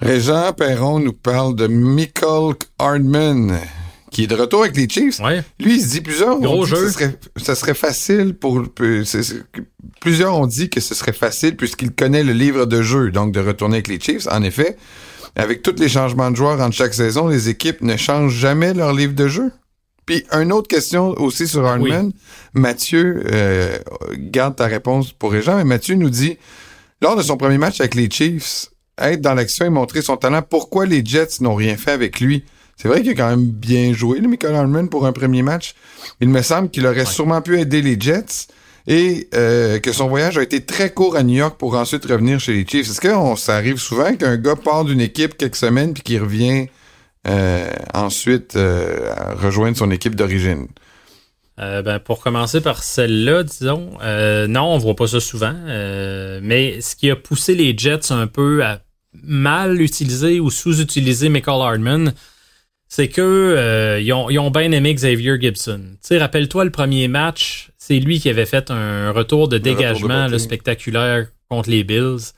Régent 0.00 0.52
Perron 0.52 0.98
nous 0.98 1.12
parle 1.12 1.56
de 1.56 1.66
Michael 1.66 2.54
Hardman, 2.78 3.58
qui 4.10 4.24
est 4.24 4.26
de 4.26 4.34
retour 4.34 4.62
avec 4.62 4.76
les 4.76 4.88
Chiefs. 4.88 5.20
Ouais. 5.20 5.42
Lui, 5.60 5.76
il 5.76 5.80
se 5.80 5.90
dit 5.92 6.00
plusieurs. 6.00 6.38
Gros 6.40 6.66
jeu. 6.66 6.88
Ce 6.88 6.90
serait, 6.90 7.18
ça 7.36 7.54
serait 7.54 7.74
facile 7.74 8.34
pour. 8.34 8.62
plusieurs 10.00 10.36
ont 10.36 10.46
dit 10.46 10.68
que 10.68 10.80
ce 10.80 10.94
serait 10.94 11.12
facile 11.12 11.56
puisqu'il 11.56 11.92
connaît 11.92 12.24
le 12.24 12.32
livre 12.32 12.66
de 12.66 12.82
jeu, 12.82 13.10
donc 13.10 13.32
de 13.32 13.40
retourner 13.40 13.76
avec 13.76 13.88
les 13.88 14.00
Chiefs. 14.00 14.26
En 14.30 14.42
effet, 14.42 14.76
avec 15.36 15.62
tous 15.62 15.76
les 15.78 15.88
changements 15.88 16.30
de 16.30 16.36
joueurs 16.36 16.60
entre 16.60 16.76
chaque 16.76 16.94
saison, 16.94 17.28
les 17.28 17.48
équipes 17.48 17.82
ne 17.82 17.96
changent 17.96 18.34
jamais 18.34 18.74
leur 18.74 18.92
livre 18.92 19.14
de 19.14 19.28
jeu. 19.28 19.52
Puis, 20.06 20.24
une 20.32 20.52
autre 20.52 20.68
question 20.68 21.10
aussi 21.18 21.48
sur 21.48 21.64
Hardman. 21.64 22.12
Mathieu, 22.52 23.24
euh, 23.32 23.78
garde 24.16 24.56
ta 24.56 24.66
réponse 24.66 25.12
pour 25.12 25.32
Régent, 25.32 25.56
mais 25.56 25.64
Mathieu 25.64 25.94
nous 25.94 26.10
dit 26.10 26.36
lors 27.00 27.16
de 27.16 27.22
son 27.22 27.36
premier 27.36 27.58
match 27.58 27.80
avec 27.80 27.94
les 27.94 28.10
Chiefs, 28.10 28.66
être 28.98 29.20
dans 29.20 29.34
l'action 29.34 29.66
et 29.66 29.70
montrer 29.70 30.02
son 30.02 30.16
talent, 30.16 30.42
pourquoi 30.42 30.86
les 30.86 31.04
Jets 31.04 31.40
n'ont 31.40 31.54
rien 31.54 31.76
fait 31.76 31.90
avec 31.90 32.20
lui? 32.20 32.44
C'est 32.76 32.88
vrai 32.88 33.02
qu'il 33.02 33.10
a 33.12 33.14
quand 33.14 33.30
même 33.30 33.46
bien 33.46 33.92
joué, 33.92 34.20
le 34.20 34.28
Michael 34.28 34.54
Hardman, 34.54 34.88
pour 34.88 35.06
un 35.06 35.12
premier 35.12 35.42
match. 35.42 35.74
Il 36.20 36.28
me 36.28 36.42
semble 36.42 36.70
qu'il 36.70 36.86
aurait 36.86 37.06
sûrement 37.06 37.40
pu 37.40 37.58
aider 37.58 37.82
les 37.82 37.98
Jets 37.98 38.48
et 38.86 39.28
euh, 39.34 39.78
que 39.78 39.92
son 39.92 40.08
voyage 40.08 40.36
a 40.36 40.42
été 40.42 40.64
très 40.64 40.90
court 40.92 41.16
à 41.16 41.22
New 41.22 41.36
York 41.36 41.58
pour 41.58 41.74
ensuite 41.76 42.04
revenir 42.04 42.38
chez 42.38 42.52
les 42.52 42.66
Chiefs. 42.66 42.90
Est-ce 42.90 43.00
que 43.00 43.40
ça 43.40 43.56
arrive 43.56 43.78
souvent 43.78 44.14
qu'un 44.14 44.36
gars 44.36 44.56
part 44.56 44.84
d'une 44.84 45.00
équipe 45.00 45.36
quelques 45.38 45.56
semaines 45.56 45.94
puis 45.94 46.02
qu'il 46.02 46.20
revient 46.20 46.66
euh, 47.26 47.70
ensuite 47.94 48.56
euh, 48.56 49.12
à 49.16 49.34
rejoindre 49.34 49.76
son 49.76 49.90
équipe 49.90 50.14
d'origine? 50.14 50.66
Euh, 51.60 51.82
ben, 51.82 52.00
pour 52.00 52.20
commencer 52.20 52.60
par 52.60 52.82
celle-là, 52.82 53.44
disons, 53.44 53.92
euh, 54.02 54.48
non, 54.48 54.74
on 54.74 54.78
voit 54.78 54.96
pas 54.96 55.06
ça 55.06 55.20
souvent. 55.20 55.54
euh, 55.66 56.40
mais 56.42 56.80
ce 56.80 56.96
qui 56.96 57.10
a 57.10 57.16
poussé 57.16 57.54
les 57.54 57.78
Jets 57.78 58.10
un 58.12 58.26
peu 58.26 58.64
à 58.64 58.80
mal 59.22 59.80
utiliser 59.80 60.40
ou 60.40 60.50
sous-utiliser 60.50 61.28
Michael 61.28 61.62
Hardman, 61.62 62.12
c'est 62.88 63.08
que 63.08 63.98
ils, 64.00 64.12
ont, 64.12 64.28
ils 64.30 64.38
ont 64.40 64.50
bien 64.50 64.72
aimé 64.72 64.92
Xavier 64.94 65.40
Gibson. 65.40 65.80
Tu 66.02 66.08
sais, 66.08 66.18
rappelle-toi 66.18 66.64
le 66.64 66.70
premier 66.70 67.06
match, 67.06 67.70
c'est 67.86 67.98
lui 67.98 68.18
qui 68.18 68.30
avait 68.30 68.46
fait 68.46 68.70
un 68.70 69.10
retour 69.10 69.10
de 69.10 69.10
Le 69.10 69.18
retour 69.18 69.48
de 69.48 69.58
dégagement 69.58 70.26
là, 70.26 70.38
spectaculaire 70.38 71.26
contre 71.50 71.68
les 71.68 71.84
Bills. 71.84 72.32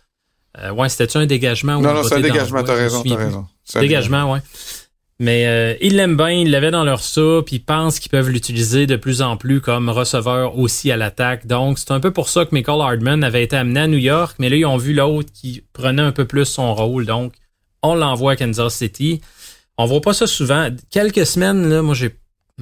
Euh, 0.59 0.73
ouais, 0.73 0.89
c'était-tu 0.89 1.19
un 1.19 1.27
dégagement 1.27 1.77
ou 1.77 1.83
Non, 1.83 1.95
non, 1.95 2.03
c'est 2.03 2.17
un 2.17 2.21
dégagement, 2.21 2.65
t'as 2.65 2.75
raison, 2.75 3.05
t'as 3.05 3.15
raison. 3.15 3.47
Un 3.77 3.81
Dégagement, 3.81 4.33
ouais. 4.33 4.41
Mais 5.21 5.47
euh, 5.47 5.75
ils 5.81 5.95
l'aiment 5.95 6.17
bien, 6.17 6.31
ils 6.31 6.51
l'avaient 6.51 6.73
dans 6.73 6.83
leur 6.83 7.01
soupe, 7.01 7.53
ils 7.53 7.65
pensent 7.65 8.01
qu'ils 8.01 8.11
peuvent 8.11 8.29
l'utiliser 8.29 8.87
de 8.87 8.97
plus 8.97 9.23
en 9.23 9.37
plus 9.37 9.61
comme 9.61 9.89
receveur 9.89 10.59
aussi 10.59 10.91
à 10.91 10.97
l'attaque. 10.97 11.47
Donc, 11.47 11.79
c'est 11.79 11.93
un 11.93 12.01
peu 12.01 12.13
pour 12.13 12.29
ça 12.29 12.45
que 12.45 12.51
Michael 12.53 12.81
Hardman 12.81 13.23
avait 13.23 13.45
été 13.45 13.55
amené 13.57 13.81
à 13.81 13.87
New 13.87 13.99
York, 13.99 14.37
mais 14.41 14.49
là, 14.49 14.57
ils 14.57 14.67
ont 14.67 14.79
vu 14.79 14.95
l'autre 14.95 15.31
qui 15.33 15.63
prenait 15.73 16.03
un 16.03 16.13
peu 16.13 16.25
plus 16.25 16.45
son 16.45 16.75
rôle. 16.75 17.07
Donc, 17.07 17.35
on 17.83 17.95
l'envoie 17.95 18.33
à 18.33 18.37
Kansas 18.37 18.75
City. 18.75 19.21
On 19.79 19.87
voit 19.87 20.01
pas 20.01 20.13
ça 20.13 20.27
souvent. 20.27 20.71
Quelques 20.91 21.25
semaines, 21.25 21.69
là, 21.71 21.83
moi, 21.83 21.95
je 21.95 22.09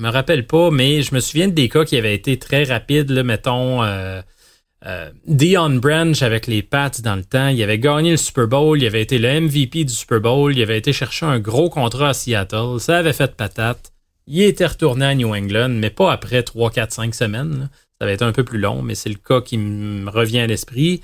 me 0.01 0.11
rappelle 0.11 0.47
pas, 0.47 0.71
mais 0.71 1.03
je 1.03 1.15
me 1.15 1.21
souviens 1.21 1.49
des 1.49 1.69
cas 1.69 1.85
qui 1.85 1.97
avaient 1.97 2.15
été 2.15 2.39
très 2.39 2.65
rapides, 2.65 3.11
là, 3.11 3.23
mettons... 3.23 3.83
Euh, 3.83 4.21
euh, 4.87 5.11
Dion 5.27 5.77
Branch 5.77 6.21
avec 6.21 6.47
les 6.47 6.63
Pats 6.63 6.91
dans 7.03 7.17
le 7.17 7.25
temps, 7.25 7.49
il 7.49 7.63
avait 7.63 7.79
gagné 7.79 8.11
le 8.11 8.17
Super 8.19 8.47
Bowl, 8.47 8.79
il 8.79 8.87
avait 8.87 9.01
été 9.01 9.19
le 9.19 9.41
MVP 9.41 9.85
du 9.85 9.95
Super 9.95 10.21
Bowl, 10.21 10.55
il 10.55 10.63
avait 10.63 10.77
été 10.77 10.93
chercher 10.93 11.25
un 11.25 11.39
gros 11.39 11.71
contrat 11.71 12.11
à 12.11 12.13
Seattle, 12.13 12.81
ça 12.81 12.99
avait 12.99 13.15
fait 13.15 13.35
patate. 13.35 13.93
Il 14.27 14.43
était 14.43 14.67
retourné 14.67 15.07
à 15.07 15.15
New 15.15 15.35
England, 15.35 15.71
mais 15.71 15.89
pas 15.89 16.13
après 16.13 16.43
3, 16.43 16.71
4, 16.71 16.93
5 16.93 17.15
semaines. 17.15 17.71
Ça 17.99 18.05
avait 18.05 18.15
été 18.15 18.25
un 18.25 18.33
peu 18.33 18.45
plus 18.45 18.59
long, 18.59 18.83
mais 18.83 18.95
c'est 18.95 19.09
le 19.09 19.15
cas 19.15 19.41
qui 19.41 19.57
me 19.57 20.11
revient 20.11 20.41
à 20.41 20.47
l'esprit. 20.47 21.01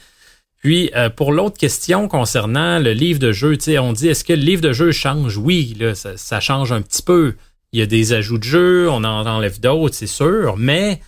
Puis, 0.58 0.90
euh, 0.94 1.08
pour 1.08 1.32
l'autre 1.32 1.56
question 1.56 2.06
concernant 2.08 2.78
le 2.78 2.92
livre 2.92 3.18
de 3.18 3.32
jeu, 3.32 3.56
on 3.78 3.92
dit 3.94 4.08
est-ce 4.08 4.24
que 4.24 4.34
le 4.34 4.42
livre 4.42 4.60
de 4.60 4.72
jeu 4.72 4.92
change? 4.92 5.38
Oui, 5.38 5.76
ça 5.94 6.40
change 6.40 6.72
un 6.72 6.82
petit 6.82 7.02
peu. 7.02 7.34
Il 7.72 7.78
y 7.78 7.82
a 7.82 7.86
des 7.86 8.12
ajouts 8.12 8.38
de 8.38 8.44
jeu, 8.44 8.90
on 8.90 9.04
en 9.04 9.26
enlève 9.26 9.60
d'autres, 9.60 9.94
c'est 9.94 10.06
sûr, 10.06 10.56
mais 10.56 11.00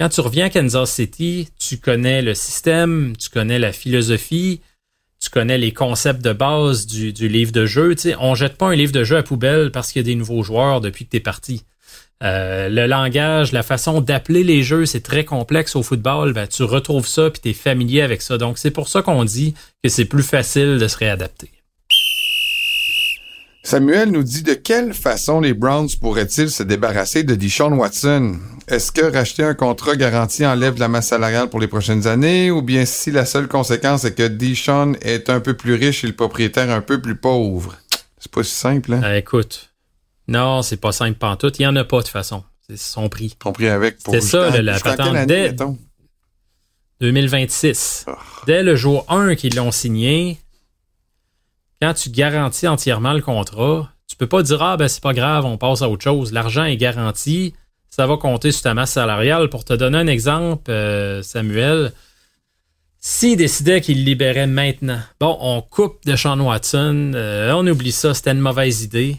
quand 0.00 0.08
tu 0.08 0.20
reviens 0.20 0.46
à 0.46 0.50
Kansas 0.50 0.90
City, 0.90 1.48
tu 1.58 1.78
connais 1.78 2.22
le 2.22 2.34
système, 2.34 3.14
tu 3.18 3.30
connais 3.30 3.58
la 3.58 3.72
philosophie, 3.72 4.60
tu 5.20 5.30
connais 5.30 5.58
les 5.58 5.72
concepts 5.72 6.22
de 6.22 6.32
base 6.32 6.86
du, 6.86 7.12
du 7.12 7.28
livre 7.28 7.52
de 7.52 7.64
jeu. 7.64 7.94
Tu 7.94 8.02
sais, 8.02 8.16
on 8.20 8.34
jette 8.34 8.56
pas 8.56 8.66
un 8.66 8.74
livre 8.74 8.92
de 8.92 9.04
jeu 9.04 9.16
à 9.16 9.22
poubelle 9.22 9.70
parce 9.72 9.92
qu'il 9.92 10.00
y 10.00 10.04
a 10.04 10.06
des 10.06 10.14
nouveaux 10.14 10.42
joueurs 10.42 10.80
depuis 10.80 11.06
que 11.06 11.10
tu 11.10 11.16
es 11.16 11.20
parti. 11.20 11.64
Euh, 12.22 12.68
le 12.68 12.86
langage, 12.86 13.52
la 13.52 13.62
façon 13.62 14.00
d'appeler 14.00 14.42
les 14.42 14.62
jeux, 14.62 14.86
c'est 14.86 15.00
très 15.00 15.24
complexe 15.24 15.76
au 15.76 15.82
football. 15.82 16.32
Ben, 16.32 16.46
tu 16.46 16.62
retrouves 16.62 17.06
ça 17.06 17.30
puis 17.30 17.40
tu 17.42 17.48
es 17.50 17.52
familier 17.52 18.02
avec 18.02 18.22
ça. 18.22 18.38
Donc, 18.38 18.58
c'est 18.58 18.70
pour 18.70 18.88
ça 18.88 19.02
qu'on 19.02 19.24
dit 19.24 19.54
que 19.82 19.88
c'est 19.88 20.04
plus 20.06 20.22
facile 20.22 20.78
de 20.78 20.88
se 20.88 20.96
réadapter. 20.96 21.50
Samuel 23.66 24.12
nous 24.12 24.22
dit 24.22 24.44
de 24.44 24.54
quelle 24.54 24.94
façon 24.94 25.40
les 25.40 25.52
Browns 25.52 25.88
pourraient-ils 26.00 26.50
se 26.50 26.62
débarrasser 26.62 27.24
de 27.24 27.34
Deshaun 27.34 27.72
Watson? 27.72 28.38
Est-ce 28.68 28.92
que 28.92 29.00
racheter 29.12 29.42
un 29.42 29.54
contrat 29.54 29.96
garanti 29.96 30.46
enlève 30.46 30.74
de 30.74 30.80
la 30.80 30.86
masse 30.86 31.08
salariale 31.08 31.50
pour 31.50 31.58
les 31.58 31.66
prochaines 31.66 32.06
années? 32.06 32.52
Ou 32.52 32.62
bien 32.62 32.84
si 32.84 33.10
la 33.10 33.26
seule 33.26 33.48
conséquence 33.48 34.04
est 34.04 34.14
que 34.14 34.28
Deshaun 34.28 34.94
est 35.02 35.30
un 35.30 35.40
peu 35.40 35.54
plus 35.54 35.74
riche 35.74 36.04
et 36.04 36.06
le 36.06 36.12
propriétaire 36.14 36.70
un 36.70 36.80
peu 36.80 37.02
plus 37.02 37.16
pauvre? 37.16 37.74
C'est 38.20 38.30
pas 38.30 38.44
si 38.44 38.54
simple, 38.54 38.92
hein? 38.92 39.00
Euh, 39.02 39.16
écoute, 39.16 39.72
non, 40.28 40.62
c'est 40.62 40.76
pas 40.76 40.92
simple 40.92 41.18
pantoute. 41.18 41.58
Il 41.58 41.62
y 41.62 41.66
en 41.66 41.74
a 41.74 41.82
pas 41.82 41.96
de 41.98 42.02
toute 42.02 42.12
façon. 42.12 42.44
C'est 42.70 42.78
son 42.78 43.08
prix. 43.08 43.34
Compris 43.42 43.66
avec 43.68 44.00
pour 44.00 44.14
C'était 44.14 44.26
ça, 44.26 44.62
la 44.62 44.78
patente 44.78 45.08
année, 45.08 45.26
dès- 45.26 45.48
mettons? 45.50 45.76
2026. 47.00 48.04
Oh. 48.06 48.12
Dès 48.46 48.62
le 48.62 48.76
jour 48.76 49.04
1 49.08 49.34
qu'ils 49.34 49.56
l'ont 49.56 49.72
signé, 49.72 50.38
quand 51.80 51.94
tu 51.94 52.10
garantis 52.10 52.68
entièrement 52.68 53.12
le 53.12 53.20
contrat, 53.20 53.90
tu 54.06 54.16
peux 54.16 54.26
pas 54.26 54.42
dire 54.42 54.62
Ah 54.62 54.76
ben 54.76 54.88
c'est 54.88 55.02
pas 55.02 55.12
grave, 55.12 55.44
on 55.44 55.58
passe 55.58 55.82
à 55.82 55.88
autre 55.88 56.04
chose. 56.04 56.32
L'argent 56.32 56.64
est 56.64 56.76
garanti, 56.76 57.54
ça 57.90 58.06
va 58.06 58.16
compter 58.16 58.52
sur 58.52 58.62
ta 58.62 58.74
masse 58.74 58.92
salariale. 58.92 59.48
Pour 59.48 59.64
te 59.64 59.72
donner 59.72 59.98
un 59.98 60.06
exemple, 60.06 60.70
euh, 60.70 61.22
Samuel, 61.22 61.92
s'il 62.98 63.36
décidait 63.36 63.80
qu'il 63.80 64.04
libérait 64.04 64.46
maintenant, 64.46 65.00
bon, 65.20 65.36
on 65.40 65.62
coupe 65.62 66.04
de 66.06 66.16
Sean 66.16 66.40
Watson, 66.40 67.12
euh, 67.14 67.52
on 67.52 67.66
oublie 67.66 67.92
ça, 67.92 68.14
c'était 68.14 68.32
une 68.32 68.40
mauvaise 68.40 68.82
idée. 68.82 69.16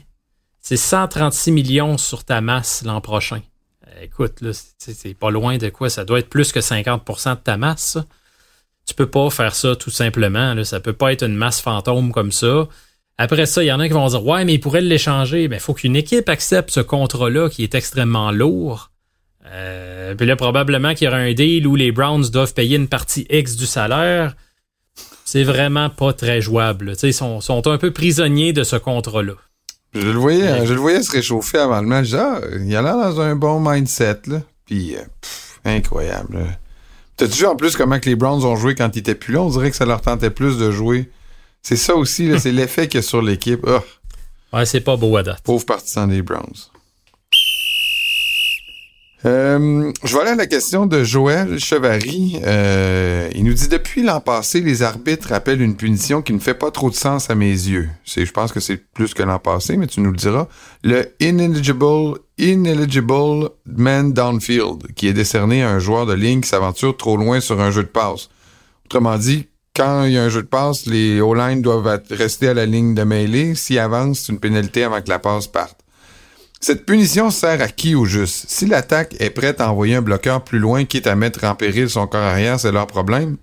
C'est 0.60 0.78
136 0.78 1.52
millions 1.52 1.98
sur 1.98 2.26
ta 2.26 2.42
masse 2.42 2.84
l'an 2.86 3.00
prochain. 3.02 3.42
Euh, 3.88 4.02
Écoute, 4.04 4.42
là, 4.42 4.52
c'est 4.54 4.94
c'est 4.94 5.14
pas 5.14 5.32
loin 5.32 5.58
de 5.58 5.70
quoi? 5.70 5.90
Ça 5.90 6.04
doit 6.06 6.20
être 6.20 6.30
plus 6.30 6.52
que 6.52 6.60
50% 6.60 7.36
de 7.36 7.40
ta 7.40 7.58
masse. 7.58 7.98
Tu 8.88 8.94
peux 8.94 9.06
pas 9.06 9.30
faire 9.30 9.54
ça 9.54 9.76
tout 9.76 9.90
simplement. 9.90 10.54
Là. 10.54 10.64
Ça 10.64 10.80
peut 10.80 10.94
pas 10.94 11.12
être 11.12 11.24
une 11.24 11.36
masse 11.36 11.62
fantôme 11.62 12.12
comme 12.12 12.32
ça. 12.32 12.68
Après 13.18 13.46
ça, 13.46 13.64
il 13.64 13.68
y 13.68 13.72
en 13.72 13.80
a 13.80 13.88
qui 13.88 13.94
vont 13.94 14.08
dire 14.08 14.26
Ouais, 14.26 14.46
mais 14.46 14.54
ils 14.56 14.60
pourraient 14.60 14.82
l'échanger. 14.82 15.48
Mais 15.48 15.58
il 15.58 15.62
faut 15.62 15.74
qu'une 15.74 15.96
équipe 15.96 16.30
accepte 16.30 16.72
ce 16.72 16.80
contrat-là 16.80 17.50
qui 17.50 17.64
est 17.64 17.76
extrêmement 17.76 18.32
lourd. 18.32 18.92
Euh, 19.52 20.16
puis 20.16 20.26
là, 20.26 20.36
probablement 20.36 20.94
qu'il 20.94 21.06
y 21.06 21.08
aura 21.08 21.18
un 21.18 21.34
deal 21.34 21.68
où 21.68 21.76
les 21.76 21.92
Browns 21.92 22.30
doivent 22.30 22.54
payer 22.54 22.78
une 22.78 22.88
partie 22.88 23.26
X 23.30 23.56
du 23.56 23.66
salaire. 23.66 24.36
C'est 25.26 25.44
vraiment 25.44 25.90
pas 25.90 26.14
très 26.14 26.42
jouable. 26.42 26.94
Ils 27.04 27.14
sont, 27.14 27.42
sont 27.42 27.68
un 27.68 27.78
peu 27.78 27.92
prisonniers 27.92 28.54
de 28.54 28.64
ce 28.64 28.78
contrat-là. 28.78 29.34
Je 29.94 30.08
le 30.08 30.20
voyais, 30.20 30.66
je 30.66 30.74
le 30.74 30.80
voyais 30.80 31.02
se 31.02 31.12
réchauffer 31.12 31.58
avant 31.58 31.82
le 31.82 31.88
match. 31.88 32.14
Ah, 32.14 32.40
il 32.60 32.76
a 32.76 32.82
l'air 32.82 32.98
dans 32.98 33.20
un 33.20 33.36
bon 33.36 33.60
mindset, 33.60 34.20
là. 34.28 34.42
Puis, 34.66 34.96
euh, 34.96 35.02
pff, 35.22 35.60
incroyable. 35.66 36.58
T'as-tu 37.18 37.40
vu 37.40 37.46
en 37.48 37.56
plus 37.56 37.76
comment 37.76 38.00
que 38.00 38.06
les 38.10 38.16
Browns 38.16 38.46
ont 38.46 38.56
joué 38.56 38.76
quand 38.76 38.96
ils 38.96 39.00
étaient 39.00 39.16
plus 39.16 39.34
là? 39.34 39.42
On 39.42 39.50
dirait 39.50 39.72
que 39.72 39.76
ça 39.76 39.86
leur 39.86 40.02
tentait 40.02 40.30
plus 40.30 40.58
de 40.58 40.70
jouer. 40.72 41.10
C'est 41.64 41.76
ça 41.76 41.96
aussi, 41.96 42.40
c'est 42.40 42.52
l'effet 42.54 42.88
qu'il 42.88 43.00
y 43.00 43.04
a 43.04 43.08
sur 43.08 43.22
l'équipe. 43.22 43.66
Ah, 43.68 43.84
Ouais, 44.54 44.66
c'est 44.66 44.80
pas 44.82 44.96
beau 44.96 45.18
à 45.18 45.24
date. 45.24 45.42
pauvre 45.44 45.66
partisan 45.66 46.08
des 46.08 46.22
Browns. 46.22 46.54
Euh, 49.26 49.92
je 50.04 50.14
vais 50.14 50.22
aller 50.22 50.32
à 50.32 50.36
la 50.36 50.46
question 50.46 50.86
de 50.86 51.04
Joël 51.04 51.60
Chevary. 51.60 52.40
Euh, 52.46 53.30
il 53.34 53.46
nous 53.46 53.54
dit 53.54 53.68
depuis 53.68 54.04
l'an 54.04 54.22
passé, 54.22 54.62
les 54.62 54.84
arbitres 54.84 55.34
appellent 55.34 55.62
une 55.62 55.76
punition 55.76 56.22
qui 56.22 56.34
ne 56.34 56.40
fait 56.40 56.54
pas 56.54 56.70
trop 56.70 56.90
de 56.90 56.96
sens 56.96 57.30
à 57.30 57.36
mes 57.36 57.50
yeux. 57.50 57.90
Je 58.06 58.32
pense 58.32 58.52
que 58.52 58.60
c'est 58.60 58.78
plus 58.78 59.14
que 59.14 59.24
l'an 59.24 59.40
passé, 59.40 59.76
mais 59.76 59.88
tu 59.88 60.02
nous 60.02 60.12
le 60.12 60.18
diras. 60.18 60.48
Le 60.84 61.08
ineligible, 61.20 62.20
ineligible 62.38 63.50
man 63.66 64.14
downfield, 64.14 64.94
qui 64.96 65.08
est 65.08 65.14
décerné 65.14 65.64
à 65.64 65.72
un 65.72 65.80
joueur 65.80 66.06
de 66.06 66.14
ligne 66.14 66.42
qui 66.42 66.50
s'aventure 66.50 66.96
trop 66.96 67.18
loin 67.18 67.40
sur 67.40 67.60
un 67.60 67.72
jeu 67.72 67.84
de 67.84 67.90
passe. 67.90 68.30
Autrement 68.86 69.18
dit, 69.18 69.48
quand 69.76 70.06
il 70.06 70.14
y 70.14 70.18
a 70.18 70.24
un 70.24 70.30
jeu 70.30 70.44
de 70.44 70.48
passe, 70.48 70.86
les 70.86 71.22
O-line 71.22 71.62
doivent 71.62 72.02
rester 72.12 72.50
à 72.50 72.54
la 72.54 72.68
ligne 72.68 72.94
de 72.94 73.04
mêlée. 73.04 73.56
S'ils 73.56 73.80
avancent, 73.80 74.20
c'est 74.20 74.32
une 74.32 74.40
pénalité 74.40 74.84
avant 74.84 75.02
que 75.02 75.10
la 75.10 75.20
passe 75.20 75.48
parte. 75.48 75.80
Cette 76.60 76.86
punition 76.86 77.30
sert 77.30 77.62
à 77.62 77.68
qui 77.68 77.94
au 77.94 78.06
juste? 78.06 78.46
Si 78.50 78.66
l'attaque 78.66 79.16
est 79.20 79.30
prête 79.30 79.62
à 79.62 79.72
envoyer 79.72 79.96
un 79.96 80.02
bloqueur 80.02 80.44
plus 80.44 80.60
loin, 80.60 80.86
quitte 80.86 81.08
à 81.08 81.16
mettre 81.16 81.44
en 81.44 81.56
péril 81.56 81.90
son 81.90 82.08
corps 82.08 82.22
arrière, 82.22 82.60
c'est 82.60 82.72
leur 82.72 82.88
problème. 82.88 83.38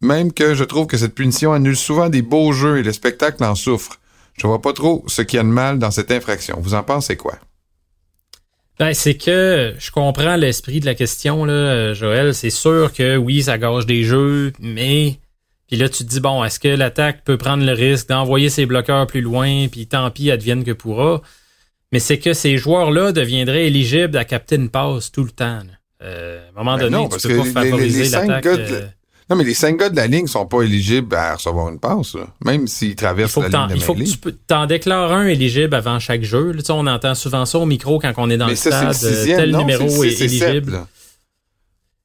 Même 0.00 0.32
que 0.32 0.54
je 0.54 0.64
trouve 0.64 0.86
que 0.86 0.96
cette 0.96 1.14
punition 1.14 1.52
annule 1.52 1.76
souvent 1.76 2.08
des 2.08 2.22
beaux 2.22 2.52
jeux 2.52 2.78
et 2.78 2.82
le 2.82 2.92
spectacle 2.92 3.42
en 3.44 3.54
souffre. 3.54 4.00
Je 4.36 4.46
vois 4.46 4.60
pas 4.60 4.72
trop 4.72 5.04
ce 5.06 5.22
qu'il 5.22 5.36
y 5.36 5.40
a 5.40 5.44
de 5.44 5.48
mal 5.48 5.78
dans 5.78 5.92
cette 5.92 6.10
infraction. 6.10 6.58
Vous 6.60 6.74
en 6.74 6.82
pensez 6.82 7.16
quoi? 7.16 7.38
Ben, 8.80 8.92
c'est 8.92 9.14
que 9.14 9.72
je 9.78 9.90
comprends 9.92 10.34
l'esprit 10.34 10.80
de 10.80 10.86
la 10.86 10.96
question, 10.96 11.44
là, 11.44 11.94
Joël. 11.94 12.34
C'est 12.34 12.50
sûr 12.50 12.92
que 12.92 13.16
oui, 13.16 13.44
ça 13.44 13.56
gâche 13.56 13.86
des 13.86 14.02
jeux, 14.02 14.52
mais. 14.58 15.20
Puis 15.68 15.76
là, 15.76 15.88
tu 15.88 16.04
te 16.04 16.08
dis, 16.08 16.20
bon, 16.20 16.42
est-ce 16.42 16.58
que 16.58 16.68
l'attaque 16.68 17.24
peut 17.24 17.38
prendre 17.38 17.64
le 17.64 17.72
risque 17.72 18.08
d'envoyer 18.08 18.50
ses 18.50 18.66
bloqueurs 18.66 19.06
plus 19.06 19.20
loin, 19.20 19.68
puis 19.68 19.86
tant 19.86 20.10
pis, 20.10 20.30
advienne 20.32 20.64
que 20.64 20.72
pourra? 20.72 21.22
Mais 21.94 22.00
c'est 22.00 22.18
que 22.18 22.32
ces 22.34 22.56
joueurs-là 22.58 23.12
deviendraient 23.12 23.66
éligibles 23.68 24.16
à 24.18 24.24
capter 24.24 24.56
une 24.56 24.68
passe 24.68 25.12
tout 25.12 25.22
le 25.22 25.30
temps. 25.30 25.60
Euh, 26.02 26.44
à 26.44 26.50
un 26.50 26.64
moment 26.64 26.76
Ben 26.76 26.82
donné, 26.90 26.96
non, 26.96 27.04
tu 27.04 27.10
parce 27.10 27.22
peux 27.22 27.28
que 27.28 27.52
pas 27.52 27.62
favoriser 27.62 28.08
l'attaque. 28.08 28.42
gars 28.42 28.56
de- 28.56 28.62
euh, 28.74 28.86
Non, 29.30 29.36
mais 29.36 29.44
les 29.44 29.54
cinq 29.54 29.78
gars 29.78 29.90
de 29.90 29.94
la 29.96 30.08
ligne 30.08 30.26
sont 30.26 30.44
pas 30.44 30.62
éligibles 30.62 31.14
à 31.14 31.36
recevoir 31.36 31.68
une 31.68 31.78
passe, 31.78 32.14
là. 32.16 32.26
même 32.44 32.66
s'ils 32.66 32.88
Il 32.90 32.96
traversent 32.96 33.36
la 33.36 33.48
ligne 33.48 33.68
de 33.68 33.74
il 33.76 33.80
faut 33.80 33.94
que 33.94 34.02
tu 34.02 34.18
t'en 34.48 34.66
déclares 34.66 35.12
un 35.12 35.26
éligible 35.28 35.72
avant 35.76 36.00
chaque 36.00 36.24
jeu. 36.24 36.50
Là, 36.50 36.62
on 36.70 36.86
entend 36.88 37.14
souvent 37.14 37.46
ça 37.46 37.58
au 37.60 37.64
micro 37.64 38.00
quand 38.00 38.12
on 38.16 38.28
est 38.28 38.36
dans 38.38 38.46
Mais 38.46 38.50
le 38.52 38.56
ça, 38.56 38.70
c'est 38.80 38.86
le 38.86 38.92
stade. 38.92 39.10
euh, 39.12 39.14
sixième, 39.14 39.36
tel 39.38 39.50
non? 39.52 39.58
numéro 39.60 39.88
c'est 39.88 39.96
le 39.98 40.04
est 40.06 40.10
six 40.16 40.38
sept, 40.40 40.48
éligible. 40.48 40.80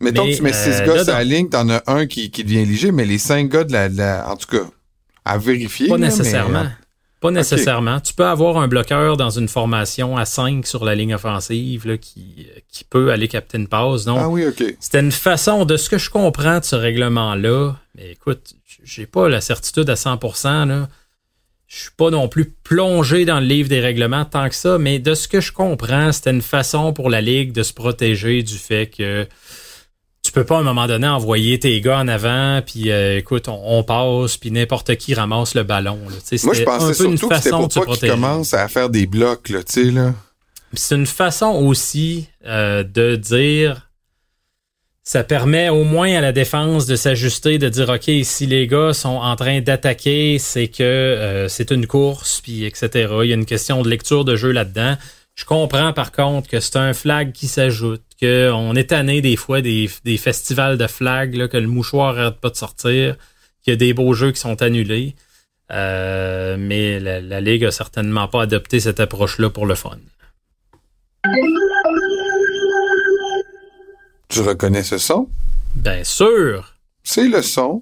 Mettons 0.01 0.25
Mais, 0.25 0.31
que 0.31 0.37
tu 0.37 0.43
mets 0.43 0.53
six 0.53 0.69
euh, 0.81 0.85
gars 0.85 1.03
sur 1.03 1.13
la 1.13 1.23
ligne, 1.23 1.49
t'en 1.49 1.67
as 1.69 1.81
un 1.87 2.05
qui, 2.05 2.29
qui 2.31 2.43
devient 2.43 2.59
éligible, 2.59 2.93
mais 2.93 3.05
les 3.05 3.17
cinq 3.17 3.49
gars 3.49 3.63
de 3.65 3.73
la, 3.73 3.89
de 3.89 3.97
la- 3.97 4.29
en 4.31 4.37
tout 4.37 4.47
cas, 4.47 4.63
à 5.25 5.37
vérifier. 5.37 5.87
Pas 5.89 5.97
là, 5.97 6.05
nécessairement. 6.07 6.63
mais, 6.63 6.69
Pas 7.19 7.31
nécessairement. 7.31 7.99
Tu 7.99 8.13
peux 8.13 8.25
avoir 8.25 8.57
un 8.57 8.67
bloqueur 8.69 9.17
dans 9.17 9.29
une 9.29 9.49
formation 9.49 10.15
à 10.15 10.23
5 10.25 10.65
sur 10.65 10.85
la 10.85 10.95
ligne 10.95 11.13
offensive 11.15 11.85
là, 11.85 11.97
qui, 11.97 12.47
qui 12.71 12.85
peut 12.85 13.11
aller 13.11 13.27
capter 13.27 13.57
une 13.57 13.67
passe. 13.67 14.05
Donc, 14.05 14.19
Ah 14.21 14.29
oui, 14.29 14.45
OK. 14.47 14.63
c'était 14.79 15.01
une 15.01 15.11
façon, 15.11 15.65
de 15.65 15.75
ce 15.75 15.89
que 15.89 15.97
je 15.97 16.09
comprends 16.09 16.59
de 16.59 16.63
ce 16.63 16.77
règlement-là, 16.77 17.73
mais 17.95 18.11
écoute, 18.11 18.53
j'ai 18.83 19.05
pas 19.05 19.27
la 19.27 19.41
certitude 19.41 19.89
à 19.89 19.95
100%, 19.95 20.67
là. 20.67 20.87
Je 21.67 21.81
suis 21.81 21.91
pas 21.95 22.09
non 22.09 22.27
plus 22.27 22.45
plongé 22.63 23.25
dans 23.25 23.39
le 23.39 23.45
livre 23.45 23.69
des 23.69 23.79
règlements 23.79 24.25
tant 24.25 24.49
que 24.49 24.55
ça, 24.55 24.79
mais 24.79 24.97
de 24.97 25.13
ce 25.13 25.27
que 25.27 25.39
je 25.39 25.51
comprends, 25.51 26.11
c'était 26.11 26.31
une 26.31 26.41
façon 26.41 26.93
pour 26.93 27.11
la 27.11 27.21
Ligue 27.21 27.51
de 27.51 27.61
se 27.61 27.73
protéger 27.73 28.41
du 28.41 28.55
fait 28.55 28.87
que 28.87 29.27
tu 30.23 30.31
peux 30.31 30.43
pas 30.43 30.57
à 30.57 30.59
un 30.59 30.63
moment 30.63 30.85
donné 30.87 31.07
envoyer 31.07 31.59
tes 31.59 31.79
gars 31.81 31.99
en 31.99 32.07
avant, 32.07 32.61
puis 32.65 32.91
euh, 32.91 33.17
écoute, 33.17 33.47
on, 33.47 33.59
on 33.79 33.83
passe, 33.83 34.37
puis 34.37 34.51
n'importe 34.51 34.95
qui 34.95 35.13
ramasse 35.13 35.55
le 35.55 35.63
ballon. 35.63 35.97
là. 36.09 36.37
Moi, 36.43 36.53
je 36.53 36.63
pensais 36.63 36.85
un 36.85 36.93
peu 36.93 37.11
une 37.11 37.17
surtout 37.17 37.29
que 37.29 37.35
c'était 37.37 37.49
pour 37.51 37.59
pas 37.61 37.67
qu'ils 37.67 37.81
protéger. 37.83 38.11
commencent 38.13 38.53
à 38.53 38.67
faire 38.67 38.89
des 38.89 39.05
blocs, 39.07 39.49
là, 39.49 39.59
là. 39.91 40.13
C'est 40.73 40.95
une 40.95 41.07
façon 41.07 41.47
aussi 41.47 42.27
euh, 42.45 42.83
de 42.83 43.15
dire 43.15 43.89
ça 45.03 45.23
permet 45.23 45.69
au 45.69 45.83
moins 45.83 46.13
à 46.15 46.21
la 46.21 46.31
défense 46.31 46.85
de 46.85 46.95
s'ajuster, 46.95 47.57
de 47.57 47.67
dire 47.67 47.89
OK, 47.89 48.11
si 48.21 48.45
les 48.45 48.67
gars 48.67 48.93
sont 48.93 49.09
en 49.17 49.35
train 49.35 49.59
d'attaquer, 49.61 50.37
c'est 50.37 50.67
que 50.67 50.83
euh, 50.83 51.47
c'est 51.47 51.71
une 51.71 51.87
course, 51.87 52.41
puis 52.41 52.65
etc. 52.65 53.09
Il 53.23 53.29
y 53.29 53.31
a 53.31 53.35
une 53.35 53.47
question 53.47 53.81
de 53.81 53.89
lecture 53.89 54.23
de 54.23 54.35
jeu 54.35 54.51
là-dedans. 54.51 54.97
Je 55.39 55.45
comprends 55.45 55.93
par 55.93 56.11
contre 56.11 56.49
que 56.49 56.59
c'est 56.59 56.75
un 56.75 56.91
flag 56.93 57.31
qui 57.31 57.47
s'ajoute, 57.47 58.03
qu'on 58.19 58.75
est 58.75 58.89
tanné 58.89 59.21
des 59.21 59.37
fois 59.37 59.61
des, 59.61 59.89
des 60.03 60.17
festivals 60.17 60.77
de 60.77 60.85
flags, 60.85 61.33
là, 61.33 61.47
que 61.47 61.55
le 61.55 61.67
mouchoir 61.67 62.17
arrête 62.17 62.41
pas 62.41 62.49
de 62.49 62.57
sortir, 62.57 63.15
qu'il 63.63 63.71
y 63.71 63.73
a 63.73 63.77
des 63.77 63.93
beaux 63.93 64.13
jeux 64.13 64.33
qui 64.33 64.41
sont 64.41 64.61
annulés. 64.61 65.15
Euh, 65.71 66.57
mais 66.59 66.99
la, 66.99 67.21
la 67.21 67.39
Ligue 67.39 67.63
a 67.63 67.71
certainement 67.71 68.27
pas 68.27 68.41
adopté 68.41 68.81
cette 68.81 68.99
approche-là 68.99 69.49
pour 69.49 69.65
le 69.65 69.75
fun. 69.75 69.97
Tu 74.27 74.41
reconnais 74.41 74.83
ce 74.83 74.97
son? 74.97 75.29
Bien 75.73 76.03
sûr, 76.03 76.73
C'est 77.01 77.29
le 77.29 77.41
son 77.41 77.81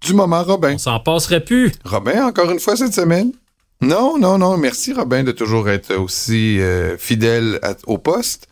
du 0.00 0.14
moment 0.14 0.42
Robin. 0.42 0.74
on 0.76 0.78
s'en 0.78 0.98
passerait 0.98 1.44
plus. 1.44 1.72
Robin, 1.84 2.24
encore 2.26 2.50
une 2.50 2.58
fois 2.58 2.74
cette 2.74 2.94
semaine? 2.94 3.32
Non, 3.84 4.18
non, 4.18 4.38
non. 4.38 4.56
Merci, 4.56 4.92
Robin, 4.92 5.24
de 5.24 5.32
toujours 5.32 5.68
être 5.68 5.94
aussi 5.96 6.58
euh, 6.60 6.96
fidèle 6.96 7.60
au 7.86 7.98
poste. 7.98 8.48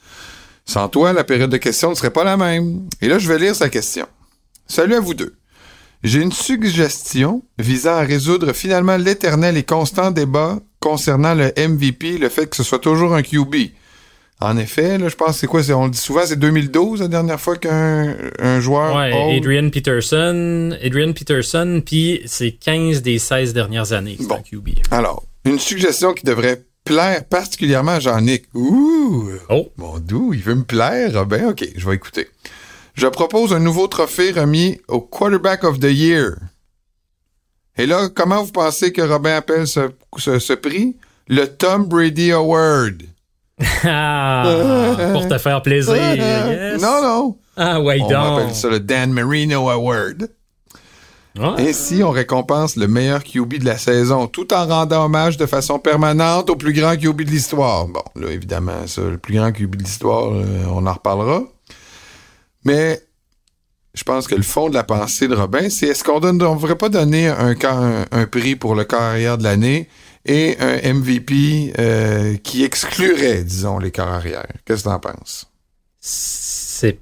Sans 0.64 0.88
toi, 0.88 1.12
la 1.12 1.24
période 1.24 1.50
de 1.50 1.56
questions 1.56 1.90
ne 1.90 1.94
serait 1.94 2.10
pas 2.10 2.24
la 2.24 2.36
même. 2.36 2.88
Et 3.00 3.08
là, 3.08 3.18
je 3.18 3.28
vais 3.28 3.38
lire 3.38 3.54
sa 3.54 3.68
question. 3.68 4.06
Salut 4.66 4.94
à 4.94 5.00
vous 5.00 5.14
deux. 5.14 5.34
J'ai 6.04 6.20
une 6.20 6.32
suggestion 6.32 7.42
visant 7.58 7.94
à 7.94 8.00
résoudre 8.00 8.52
finalement 8.52 8.96
l'éternel 8.96 9.56
et 9.56 9.62
constant 9.62 10.10
débat 10.10 10.58
concernant 10.80 11.34
le 11.34 11.52
MVP, 11.56 12.18
le 12.18 12.28
fait 12.28 12.46
que 12.46 12.56
ce 12.56 12.64
soit 12.64 12.80
toujours 12.80 13.14
un 13.14 13.22
QB. 13.22 13.54
En 14.44 14.56
effet, 14.56 14.98
là, 14.98 15.08
je 15.08 15.14
pense 15.14 15.28
que 15.32 15.34
c'est 15.34 15.46
quoi? 15.46 15.60
On 15.70 15.84
le 15.84 15.90
dit 15.90 15.98
souvent, 15.98 16.22
c'est 16.24 16.38
2012 16.38 17.00
la 17.00 17.08
dernière 17.08 17.40
fois 17.40 17.56
qu'un 17.56 18.16
un 18.38 18.60
joueur. 18.60 18.96
Ouais, 18.96 19.12
old- 19.14 19.36
Adrian 19.38 19.70
Peterson, 19.70 20.76
Adrian 20.82 21.12
Peterson, 21.12 21.82
puis 21.84 22.22
c'est 22.26 22.52
15 22.52 23.02
des 23.02 23.18
16 23.18 23.52
dernières 23.52 23.92
années 23.92 24.16
Bon. 24.20 24.36
un 24.36 24.40
QB. 24.42 24.70
Alors, 24.90 25.22
une 25.44 25.58
suggestion 25.58 26.12
qui 26.12 26.24
devrait 26.24 26.62
plaire 26.84 27.24
particulièrement 27.24 27.92
à 27.92 28.00
Jean-Nic. 28.00 28.44
Ouh! 28.54 29.28
Oh, 29.48 29.70
Mon 29.76 29.98
doux, 30.00 30.34
il 30.34 30.40
veut 30.42 30.56
me 30.56 30.64
plaire. 30.64 31.12
Ah 31.16 31.24
Ben, 31.24 31.46
ok, 31.50 31.64
je 31.76 31.88
vais 31.88 31.94
écouter. 31.94 32.28
Je 32.94 33.06
propose 33.06 33.52
un 33.52 33.60
nouveau 33.60 33.86
trophée 33.86 34.32
remis 34.32 34.80
au 34.88 35.00
Quarterback 35.00 35.62
of 35.64 35.78
the 35.78 35.84
Year. 35.92 36.34
Et 37.78 37.86
là, 37.86 38.08
comment 38.14 38.42
vous 38.42 38.52
pensez 38.52 38.92
que 38.92 39.00
Robin 39.02 39.34
appelle 39.36 39.66
ce, 39.66 39.90
ce- 40.18 40.38
ce 40.38 40.52
prix? 40.52 40.96
Le 41.28 41.46
Tom 41.46 41.86
Brady 41.86 42.32
Award. 42.32 43.02
Ah, 43.84 44.96
pour 45.12 45.28
te 45.28 45.38
faire 45.38 45.62
plaisir. 45.62 45.94
yes. 45.94 46.80
Non, 46.80 47.02
non. 47.02 47.36
Ah, 47.56 47.80
ouais, 47.80 47.98
On 48.02 48.08
donc. 48.08 48.38
appelle 48.40 48.54
ça 48.54 48.68
le 48.68 48.80
Dan 48.80 49.12
Marino 49.12 49.68
Award. 49.68 50.28
Ainsi, 51.38 52.02
on 52.02 52.10
récompense 52.10 52.76
le 52.76 52.86
meilleur 52.88 53.24
QB 53.24 53.54
de 53.60 53.64
la 53.64 53.78
saison, 53.78 54.26
tout 54.26 54.52
en 54.52 54.66
rendant 54.66 55.06
hommage 55.06 55.38
de 55.38 55.46
façon 55.46 55.78
permanente 55.78 56.50
au 56.50 56.56
plus 56.56 56.74
grand 56.74 56.94
QB 56.96 57.22
de 57.22 57.30
l'histoire? 57.30 57.86
Bon, 57.88 58.02
là, 58.16 58.28
évidemment, 58.30 58.86
ça, 58.86 59.00
le 59.02 59.16
plus 59.16 59.36
grand 59.36 59.50
QB 59.50 59.76
de 59.76 59.82
l'histoire, 59.82 60.30
euh, 60.30 60.44
on 60.70 60.86
en 60.86 60.92
reparlera. 60.92 61.42
Mais 62.64 63.00
je 63.94 64.02
pense 64.04 64.26
que 64.28 64.34
le 64.34 64.42
fond 64.42 64.68
de 64.68 64.74
la 64.74 64.84
pensée 64.84 65.26
de 65.26 65.34
Robin, 65.34 65.70
c'est 65.70 65.86
est-ce 65.86 66.04
qu'on 66.04 66.20
ne 66.20 66.32
devrait 66.32 66.76
pas 66.76 66.90
donner 66.90 67.28
un, 67.28 67.54
ca- 67.58 67.76
un, 67.78 68.04
un 68.12 68.26
prix 68.26 68.54
pour 68.54 68.74
le 68.74 68.84
carrière 68.84 69.38
de 69.38 69.44
l'année 69.44 69.88
et 70.24 70.56
un 70.60 70.94
MVP 70.94 71.72
euh, 71.78 72.36
qui 72.36 72.64
exclurait, 72.64 73.42
disons, 73.44 73.78
les 73.78 73.90
corps 73.90 74.08
arrière? 74.08 74.46
Qu'est-ce 74.64 74.84
que 74.84 74.88
t'en 74.88 75.00
penses? 75.00 75.46
C'est. 76.00 76.98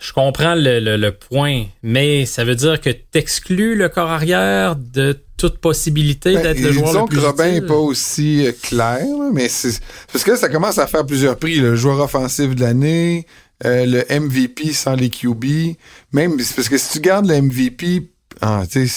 Je 0.00 0.12
comprends 0.12 0.54
le, 0.54 0.78
le- 0.78 0.96
le 0.96 1.12
point, 1.12 1.64
mais 1.82 2.24
ça 2.24 2.44
veut 2.44 2.54
dire 2.54 2.80
que 2.80 2.90
t'exclus 2.90 3.74
le 3.74 3.88
corps 3.88 4.10
arrière 4.10 4.76
de 4.76 5.18
toute 5.36 5.58
possibilité 5.58 6.34
Ben, 6.34 6.42
d'être 6.42 6.60
le 6.60 6.70
joueur 6.72 7.02
le 7.02 7.08
plus 7.08 7.16
que 7.18 7.24
Robin 7.24 7.50
n'est 7.52 7.60
pas 7.62 7.74
aussi 7.74 8.46
euh, 8.46 8.52
clair, 8.62 9.04
mais 9.32 9.48
c'est 9.48 9.80
parce 10.12 10.22
que 10.24 10.32
là, 10.32 10.36
ça 10.36 10.48
commence 10.48 10.78
à 10.78 10.86
faire 10.86 11.04
plusieurs 11.04 11.36
prix. 11.36 11.56
Le 11.56 11.74
joueur 11.74 11.98
offensif 12.00 12.54
de 12.54 12.60
l'année, 12.60 13.26
euh, 13.64 13.86
le 13.86 14.20
MVP 14.20 14.72
sans 14.72 14.94
les 14.94 15.10
QB. 15.10 15.74
Même 16.12 16.36
parce 16.36 16.68
que 16.68 16.78
si 16.78 16.92
tu 16.92 17.00
gardes 17.00 17.26
le 17.26 17.40
MVP, 17.42 18.08
ah, 18.40 18.62
tu 18.70 18.86
sais, 18.86 18.94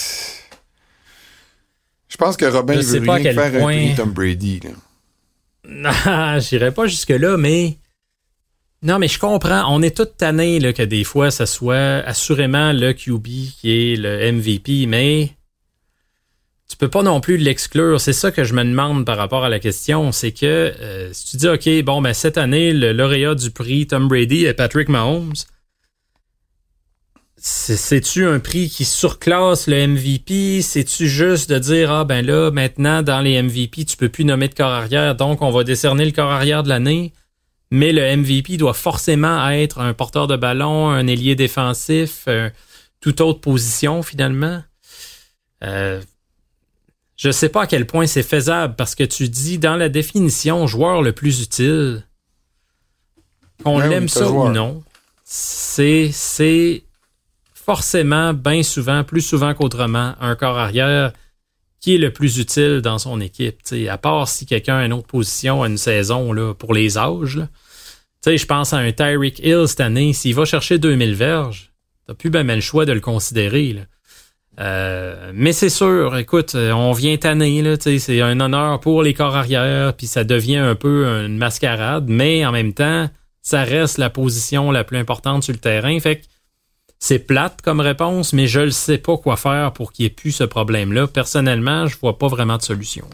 je 2.12 2.16
pense 2.18 2.36
que 2.36 2.44
Robin 2.44 2.74
Je 2.74 2.98
veut 2.98 3.02
pas 3.06 3.14
à 3.14 3.20
quel 3.20 3.34
faire 3.34 3.58
point- 3.60 3.94
Tom 3.96 4.12
Brady. 4.12 4.60
Là. 4.64 4.70
Ah, 6.04 6.38
j'irai 6.40 6.70
pas 6.72 6.86
jusque-là, 6.86 7.36
mais. 7.38 7.78
Non, 8.82 8.98
mais 8.98 9.08
je 9.08 9.18
comprends. 9.18 9.64
On 9.72 9.80
est 9.80 9.96
tous 9.96 10.04
tannés 10.18 10.58
là, 10.60 10.72
que 10.74 10.82
des 10.82 11.04
fois, 11.04 11.30
ça 11.30 11.46
soit 11.46 12.02
assurément 12.04 12.72
le 12.72 12.92
QB 12.92 13.26
qui 13.58 13.70
est 13.92 13.96
le 13.96 14.32
MVP, 14.32 14.86
mais 14.86 15.30
tu 16.68 16.76
peux 16.76 16.88
pas 16.88 17.02
non 17.02 17.20
plus 17.20 17.36
l'exclure. 17.36 18.00
C'est 18.00 18.12
ça 18.12 18.30
que 18.32 18.42
je 18.44 18.54
me 18.54 18.64
demande 18.64 19.06
par 19.06 19.16
rapport 19.16 19.44
à 19.44 19.48
la 19.48 19.60
question. 19.60 20.10
C'est 20.12 20.32
que 20.32 20.74
euh, 20.80 21.10
si 21.12 21.26
tu 21.30 21.36
dis, 21.36 21.48
OK, 21.48 21.84
bon, 21.84 22.02
ben 22.02 22.12
cette 22.12 22.36
année, 22.38 22.72
le 22.72 22.92
lauréat 22.92 23.34
du 23.36 23.50
prix 23.52 23.86
Tom 23.86 24.08
Brady 24.08 24.44
est 24.46 24.54
Patrick 24.54 24.88
Mahomes, 24.88 25.32
c'est-tu 27.44 28.24
un 28.24 28.38
prix 28.38 28.68
qui 28.68 28.84
surclasse 28.84 29.66
le 29.66 29.88
MVP? 29.88 30.62
C'est-tu 30.62 31.08
juste 31.08 31.50
de 31.50 31.58
dire, 31.58 31.90
ah 31.90 32.04
ben 32.04 32.24
là, 32.24 32.52
maintenant, 32.52 33.02
dans 33.02 33.20
les 33.20 33.42
MVP, 33.42 33.84
tu 33.84 33.96
peux 33.96 34.08
plus 34.08 34.24
nommer 34.24 34.46
de 34.46 34.54
corps 34.54 34.70
arrière, 34.70 35.16
donc 35.16 35.42
on 35.42 35.50
va 35.50 35.64
décerner 35.64 36.04
le 36.04 36.12
corps 36.12 36.30
arrière 36.30 36.62
de 36.62 36.68
l'année? 36.68 37.12
Mais 37.72 37.90
le 37.90 38.16
MVP 38.16 38.58
doit 38.58 38.74
forcément 38.74 39.48
être 39.50 39.80
un 39.80 39.92
porteur 39.92 40.28
de 40.28 40.36
ballon, 40.36 40.88
un 40.90 41.08
ailier 41.08 41.34
défensif, 41.34 42.26
euh, 42.28 42.48
toute 43.00 43.20
autre 43.20 43.40
position 43.40 44.04
finalement. 44.04 44.62
Euh, 45.64 46.00
je 47.16 47.32
sais 47.32 47.48
pas 47.48 47.62
à 47.62 47.66
quel 47.66 47.88
point 47.88 48.06
c'est 48.06 48.22
faisable 48.22 48.76
parce 48.76 48.94
que 48.94 49.02
tu 49.02 49.28
dis 49.28 49.58
dans 49.58 49.74
la 49.76 49.88
définition 49.88 50.68
joueur 50.68 51.02
le 51.02 51.12
plus 51.12 51.42
utile, 51.42 52.06
qu'on 53.64 53.78
Ben 53.78 53.84
oui, 53.84 53.90
l'aime 53.90 54.08
ça 54.08 54.26
joueur. 54.26 54.44
ou 54.44 54.48
non, 54.50 54.84
c'est 55.24 56.10
c'est 56.12 56.84
forcément, 57.64 58.34
bien 58.34 58.62
souvent, 58.62 59.04
plus 59.04 59.20
souvent 59.20 59.54
qu'autrement, 59.54 60.14
un 60.20 60.34
corps 60.34 60.58
arrière 60.58 61.12
qui 61.80 61.94
est 61.94 61.98
le 61.98 62.12
plus 62.12 62.38
utile 62.38 62.80
dans 62.80 62.98
son 62.98 63.20
équipe. 63.20 63.58
sais, 63.64 63.88
à 63.88 63.98
part 63.98 64.28
si 64.28 64.46
quelqu'un 64.46 64.78
a 64.78 64.86
une 64.86 64.92
autre 64.92 65.08
position 65.08 65.62
à 65.62 65.68
une 65.68 65.78
saison 65.78 66.32
là, 66.32 66.54
pour 66.54 66.74
les 66.74 66.96
âges. 66.96 67.40
Je 68.24 68.46
pense 68.46 68.72
à 68.72 68.78
un 68.78 68.92
Tyreek 68.92 69.40
Hill 69.40 69.64
cette 69.66 69.80
année. 69.80 70.12
S'il 70.12 70.34
va 70.34 70.44
chercher 70.44 70.78
2000 70.78 71.14
verges, 71.14 71.72
t'as 72.06 72.14
plus 72.14 72.30
ben 72.30 72.46
le 72.46 72.60
choix 72.60 72.84
de 72.86 72.92
le 72.92 73.00
considérer. 73.00 73.72
Là. 73.72 73.80
Euh, 74.60 75.32
mais 75.34 75.52
c'est 75.52 75.70
sûr, 75.70 76.16
écoute, 76.16 76.54
on 76.54 76.92
vient 76.92 77.16
tanner, 77.16 77.62
là, 77.62 77.76
c'est 77.80 78.20
un 78.20 78.38
honneur 78.38 78.78
pour 78.80 79.02
les 79.02 79.14
corps 79.14 79.34
arrière, 79.34 79.94
puis 79.94 80.06
ça 80.06 80.24
devient 80.24 80.58
un 80.58 80.74
peu 80.74 81.06
une 81.24 81.38
mascarade, 81.38 82.04
mais 82.06 82.44
en 82.44 82.52
même 82.52 82.74
temps, 82.74 83.08
ça 83.40 83.64
reste 83.64 83.98
la 83.98 84.10
position 84.10 84.70
la 84.70 84.84
plus 84.84 84.98
importante 84.98 85.42
sur 85.42 85.52
le 85.52 85.58
terrain. 85.58 85.98
Fait 85.98 86.16
que 86.20 86.26
c'est 87.02 87.18
plate 87.18 87.62
comme 87.62 87.80
réponse, 87.80 88.32
mais 88.32 88.46
je 88.46 88.60
ne 88.60 88.70
sais 88.70 88.96
pas 88.96 89.16
quoi 89.16 89.36
faire 89.36 89.72
pour 89.72 89.92
qu'il 89.92 90.04
n'y 90.04 90.06
ait 90.06 90.14
plus 90.14 90.30
ce 90.30 90.44
problème-là. 90.44 91.08
Personnellement, 91.08 91.88
je 91.88 91.96
vois 92.00 92.16
pas 92.16 92.28
vraiment 92.28 92.58
de 92.58 92.62
solution. 92.62 93.04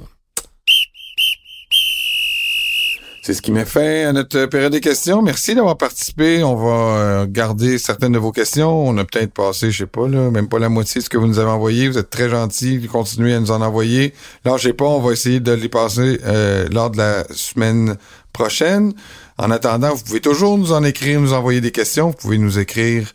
C'est 3.23 3.33
ce 3.33 3.41
qui 3.41 3.51
met 3.51 3.65
fin 3.65 4.09
à 4.09 4.13
notre 4.13 4.45
période 4.45 4.73
des 4.73 4.83
questions. 4.83 5.23
Merci 5.23 5.55
d'avoir 5.55 5.79
participé. 5.79 6.45
On 6.45 6.55
va 6.55 6.69
euh, 6.69 7.27
garder 7.27 7.79
certaines 7.79 8.13
de 8.13 8.19
vos 8.19 8.31
questions. 8.31 8.87
On 8.87 8.99
a 8.99 9.07
peut-être 9.07 9.33
passé, 9.33 9.71
je 9.71 9.79
sais 9.79 9.87
pas, 9.87 10.07
même 10.07 10.51
pas 10.51 10.59
la 10.59 10.69
moitié 10.69 11.01
de 11.01 11.05
ce 11.05 11.09
que 11.09 11.17
vous 11.17 11.27
nous 11.27 11.39
avez 11.39 11.51
envoyé. 11.51 11.89
Vous 11.89 11.97
êtes 11.97 12.11
très 12.11 12.29
gentils. 12.29 12.87
Continuez 12.93 13.33
à 13.33 13.41
nous 13.41 13.53
en 13.53 13.63
envoyer. 13.63 14.13
Là, 14.45 14.59
je 14.59 14.65
sais 14.65 14.75
pas, 14.75 14.85
on 14.85 15.01
va 15.01 15.13
essayer 15.13 15.41
de 15.41 15.53
les 15.53 15.71
passer 15.71 16.21
euh, 16.27 16.69
lors 16.71 16.91
de 16.91 16.99
la 16.99 17.25
semaine 17.33 17.97
prochaine. 18.35 18.93
En 19.39 19.51
attendant, 19.51 19.95
vous 19.95 20.05
pouvez 20.05 20.21
toujours 20.21 20.59
nous 20.59 20.73
en 20.73 20.85
écrire, 20.85 21.23
nous 21.23 21.33
envoyer 21.33 21.63
des 21.63 21.73
questions. 21.73 22.09
Vous 22.09 22.17
pouvez 22.17 22.37
nous 22.37 22.59
écrire 22.59 23.15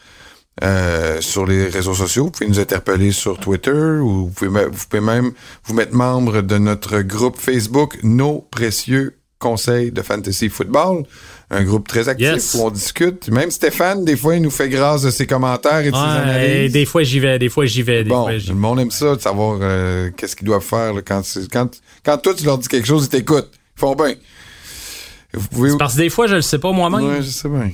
euh, 0.61 1.19
sur 1.19 1.45
les 1.45 1.67
réseaux 1.67 1.95
sociaux. 1.95 2.25
Vous 2.25 2.31
pouvez 2.31 2.47
nous 2.47 2.59
interpeller 2.59 3.11
sur 3.11 3.39
Twitter 3.39 3.71
ou 3.71 4.25
vous 4.25 4.29
pouvez, 4.29 4.65
vous 4.65 4.85
pouvez 4.89 5.01
même 5.01 5.31
vous 5.65 5.73
mettre 5.73 5.95
membre 5.95 6.41
de 6.41 6.57
notre 6.57 6.99
groupe 7.01 7.39
Facebook 7.39 7.97
Nos 8.03 8.47
Précieux 8.51 9.17
Conseil 9.39 9.91
de 9.91 10.01
Fantasy 10.01 10.49
Football. 10.49 11.05
Un 11.49 11.63
groupe 11.63 11.87
très 11.87 12.07
actif 12.07 12.53
où 12.55 12.65
on 12.65 12.71
discute. 12.71 13.29
Même 13.29 13.51
Stéphane, 13.51 14.05
des 14.05 14.15
fois, 14.15 14.35
il 14.35 14.41
nous 14.41 14.51
fait 14.51 14.69
grâce 14.69 15.01
de 15.01 15.11
ses 15.11 15.27
commentaires 15.27 15.79
et 15.79 15.91
de 15.91 15.95
ses 15.95 16.01
analyses. 16.01 16.71
Des 16.71 16.85
fois, 16.85 17.03
j'y 17.03 17.19
vais, 17.19 17.37
des 17.39 17.49
fois, 17.49 17.65
j'y 17.65 17.81
vais. 17.81 18.03
bon, 18.03 18.27
le 18.27 18.53
monde 18.53 18.79
aime 18.79 18.91
ça, 18.91 19.15
de 19.15 19.21
savoir 19.21 19.59
euh, 19.61 20.11
qu'est-ce 20.15 20.35
qu'ils 20.35 20.47
doivent 20.47 20.63
faire 20.63 20.93
quand, 21.05 21.21
quand, 21.51 21.69
quand 22.05 22.17
toi, 22.19 22.33
tu 22.33 22.45
leur 22.45 22.57
dis 22.57 22.67
quelque 22.67 22.87
chose, 22.87 23.05
ils 23.05 23.09
t'écoutent. 23.09 23.51
Ils 23.75 23.79
font 23.79 23.95
bien. 23.95 24.13
Parce 25.77 25.93
que 25.95 25.99
des 25.99 26.09
fois, 26.09 26.27
je 26.27 26.35
le 26.35 26.41
sais 26.41 26.59
pas 26.59 26.71
moi-même. 26.71 27.03
Oui, 27.03 27.15
je 27.21 27.29
sais 27.29 27.49
bien. 27.49 27.71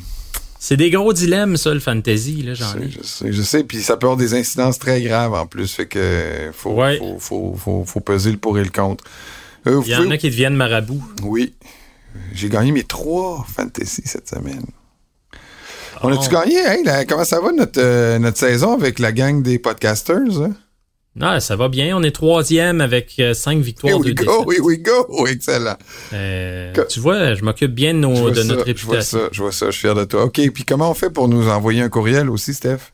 C'est 0.62 0.76
des 0.76 0.90
gros 0.90 1.14
dilemmes, 1.14 1.56
ça, 1.56 1.74
le 1.74 1.80
fantasy, 1.80 2.42
là, 2.42 2.54
j'en 2.54 2.78
ai. 2.78 2.90
Je 2.90 3.02
sais, 3.02 3.32
je 3.32 3.42
sais, 3.42 3.64
puis 3.64 3.82
ça 3.82 3.96
peut 3.96 4.08
avoir 4.08 4.18
des 4.18 4.34
incidences 4.34 4.78
très 4.78 5.02
graves 5.02 5.34
en 5.34 5.48
plus, 5.48 5.74
fait 5.74 5.86
que 5.86 6.52
faut, 6.52 6.76
faut, 6.76 7.18
faut, 7.18 7.56
faut, 7.56 7.86
faut, 7.86 8.00
peser 8.02 8.32
le 8.32 8.38
pour 8.38 8.60
et 8.60 8.64
le 8.66 8.70
contre. 8.70 9.06
Euh, 9.68 9.82
Il 9.86 9.92
y 9.92 9.96
en 9.96 10.12
a 10.12 10.18
qui 10.18 10.30
deviennent 10.30 10.56
marabouts. 10.56 11.02
Oui. 11.24 11.54
J'ai 12.34 12.50
gagné 12.50 12.74
mes 12.74 12.84
trois 12.84 13.46
fantasy 13.48 14.02
cette 14.04 14.28
semaine. 14.28 14.66
On 16.02 16.12
a-tu 16.12 16.28
oh. 16.30 16.34
gagné? 16.34 16.58
Hey, 16.58 16.84
comment 17.08 17.24
ça 17.24 17.40
va 17.40 17.54
notre, 17.54 17.80
euh, 17.80 18.20
notre 18.20 18.38
saison 18.38 18.74
avec 18.74 19.00
la 19.00 19.14
gang 19.14 19.42
des 19.42 19.60
podcasters? 19.60 20.42
Hein? 20.42 20.54
Ah, 21.20 21.40
ça 21.40 21.56
va 21.56 21.68
bien. 21.68 21.98
On 21.98 22.04
est 22.04 22.12
troisième 22.12 22.82
avec 22.82 23.16
euh, 23.20 23.34
cinq 23.34 23.60
victoires. 23.60 23.96
Here 23.96 24.02
we 24.04 24.14
go, 24.14 24.52
here 24.52 24.62
we 24.64 24.80
go. 24.80 25.28
Excellent. 25.28 25.78
Euh, 26.14 26.74
tu 26.90 27.00
vois, 27.00 27.34
je 27.34 27.44
m'occupe 27.44 27.74
bien 27.74 27.94
de, 27.94 28.00
nos, 28.00 28.32
de 28.32 28.44
notre 28.44 28.64
réputation. 28.64 28.80
Je 28.82 28.88
vois 28.88 29.02
ça, 29.02 29.30
je 29.32 29.42
vois 29.42 29.52
ça. 29.52 29.66
Je 29.68 29.72
suis 29.72 29.82
fier 29.82 29.96
de 29.96 30.06
toi. 30.06 30.26
OK, 30.26 30.40
puis 30.54 30.64
comment 30.64 30.90
on 30.90 30.94
fait 30.94 31.10
pour 31.10 31.28
nous 31.28 31.50
envoyer 31.50 31.82
un 31.82 31.90
courriel 31.90 32.30
aussi, 32.30 32.54
Steph? 32.54 32.92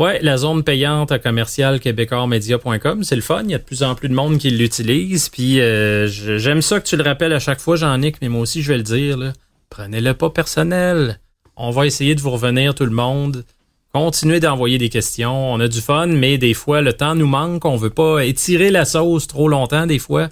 Ouais, 0.00 0.18
la 0.22 0.38
zone 0.38 0.64
payante 0.64 1.12
à 1.12 1.18
commercial 1.18 1.78
québécoismedia.com, 1.78 3.04
c'est 3.04 3.16
le 3.16 3.20
fun. 3.20 3.42
Il 3.44 3.50
y 3.50 3.54
a 3.54 3.58
de 3.58 3.62
plus 3.62 3.82
en 3.82 3.94
plus 3.94 4.08
de 4.08 4.14
monde 4.14 4.38
qui 4.38 4.48
l'utilise. 4.48 5.28
Puis 5.28 5.60
euh, 5.60 6.08
j'aime 6.08 6.62
ça 6.62 6.80
que 6.80 6.86
tu 6.86 6.96
le 6.96 7.02
rappelles 7.02 7.34
à 7.34 7.38
chaque 7.38 7.60
fois, 7.60 7.76
Jean-Nic, 7.76 8.16
mais 8.22 8.30
moi 8.30 8.40
aussi 8.40 8.62
je 8.62 8.72
vais 8.72 8.78
le 8.78 8.82
dire. 8.82 9.34
Prenez-le 9.68 10.14
pas 10.14 10.30
personnel. 10.30 11.20
On 11.54 11.70
va 11.70 11.84
essayer 11.84 12.14
de 12.14 12.20
vous 12.22 12.30
revenir 12.30 12.74
tout 12.74 12.86
le 12.86 12.92
monde. 12.92 13.44
Continuez 13.92 14.38
d'envoyer 14.38 14.78
des 14.78 14.88
questions. 14.88 15.52
On 15.52 15.58
a 15.58 15.66
du 15.66 15.80
fun, 15.80 16.06
mais 16.06 16.38
des 16.38 16.54
fois 16.54 16.80
le 16.80 16.92
temps 16.92 17.16
nous 17.16 17.26
manque. 17.26 17.64
On 17.64 17.76
veut 17.76 17.90
pas 17.90 18.24
étirer 18.24 18.70
la 18.70 18.84
sauce 18.84 19.26
trop 19.26 19.48
longtemps 19.48 19.86
des 19.86 19.98
fois. 19.98 20.28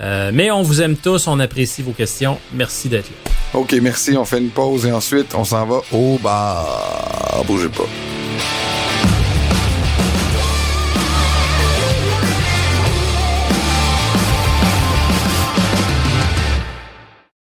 Euh, 0.00 0.30
mais 0.32 0.50
on 0.50 0.62
vous 0.62 0.82
aime 0.82 0.96
tous, 0.96 1.26
on 1.26 1.40
apprécie 1.40 1.82
vos 1.82 1.92
questions. 1.92 2.38
Merci 2.52 2.88
d'être 2.88 3.08
là. 3.08 3.32
OK, 3.54 3.74
merci. 3.80 4.16
On 4.16 4.24
fait 4.24 4.38
une 4.38 4.50
pause 4.50 4.86
et 4.86 4.92
ensuite 4.92 5.34
on 5.34 5.44
s'en 5.44 5.66
va 5.66 5.80
au 5.92 6.18
bar. 6.18 7.42
Bougez 7.46 7.70
pas. 7.70 7.88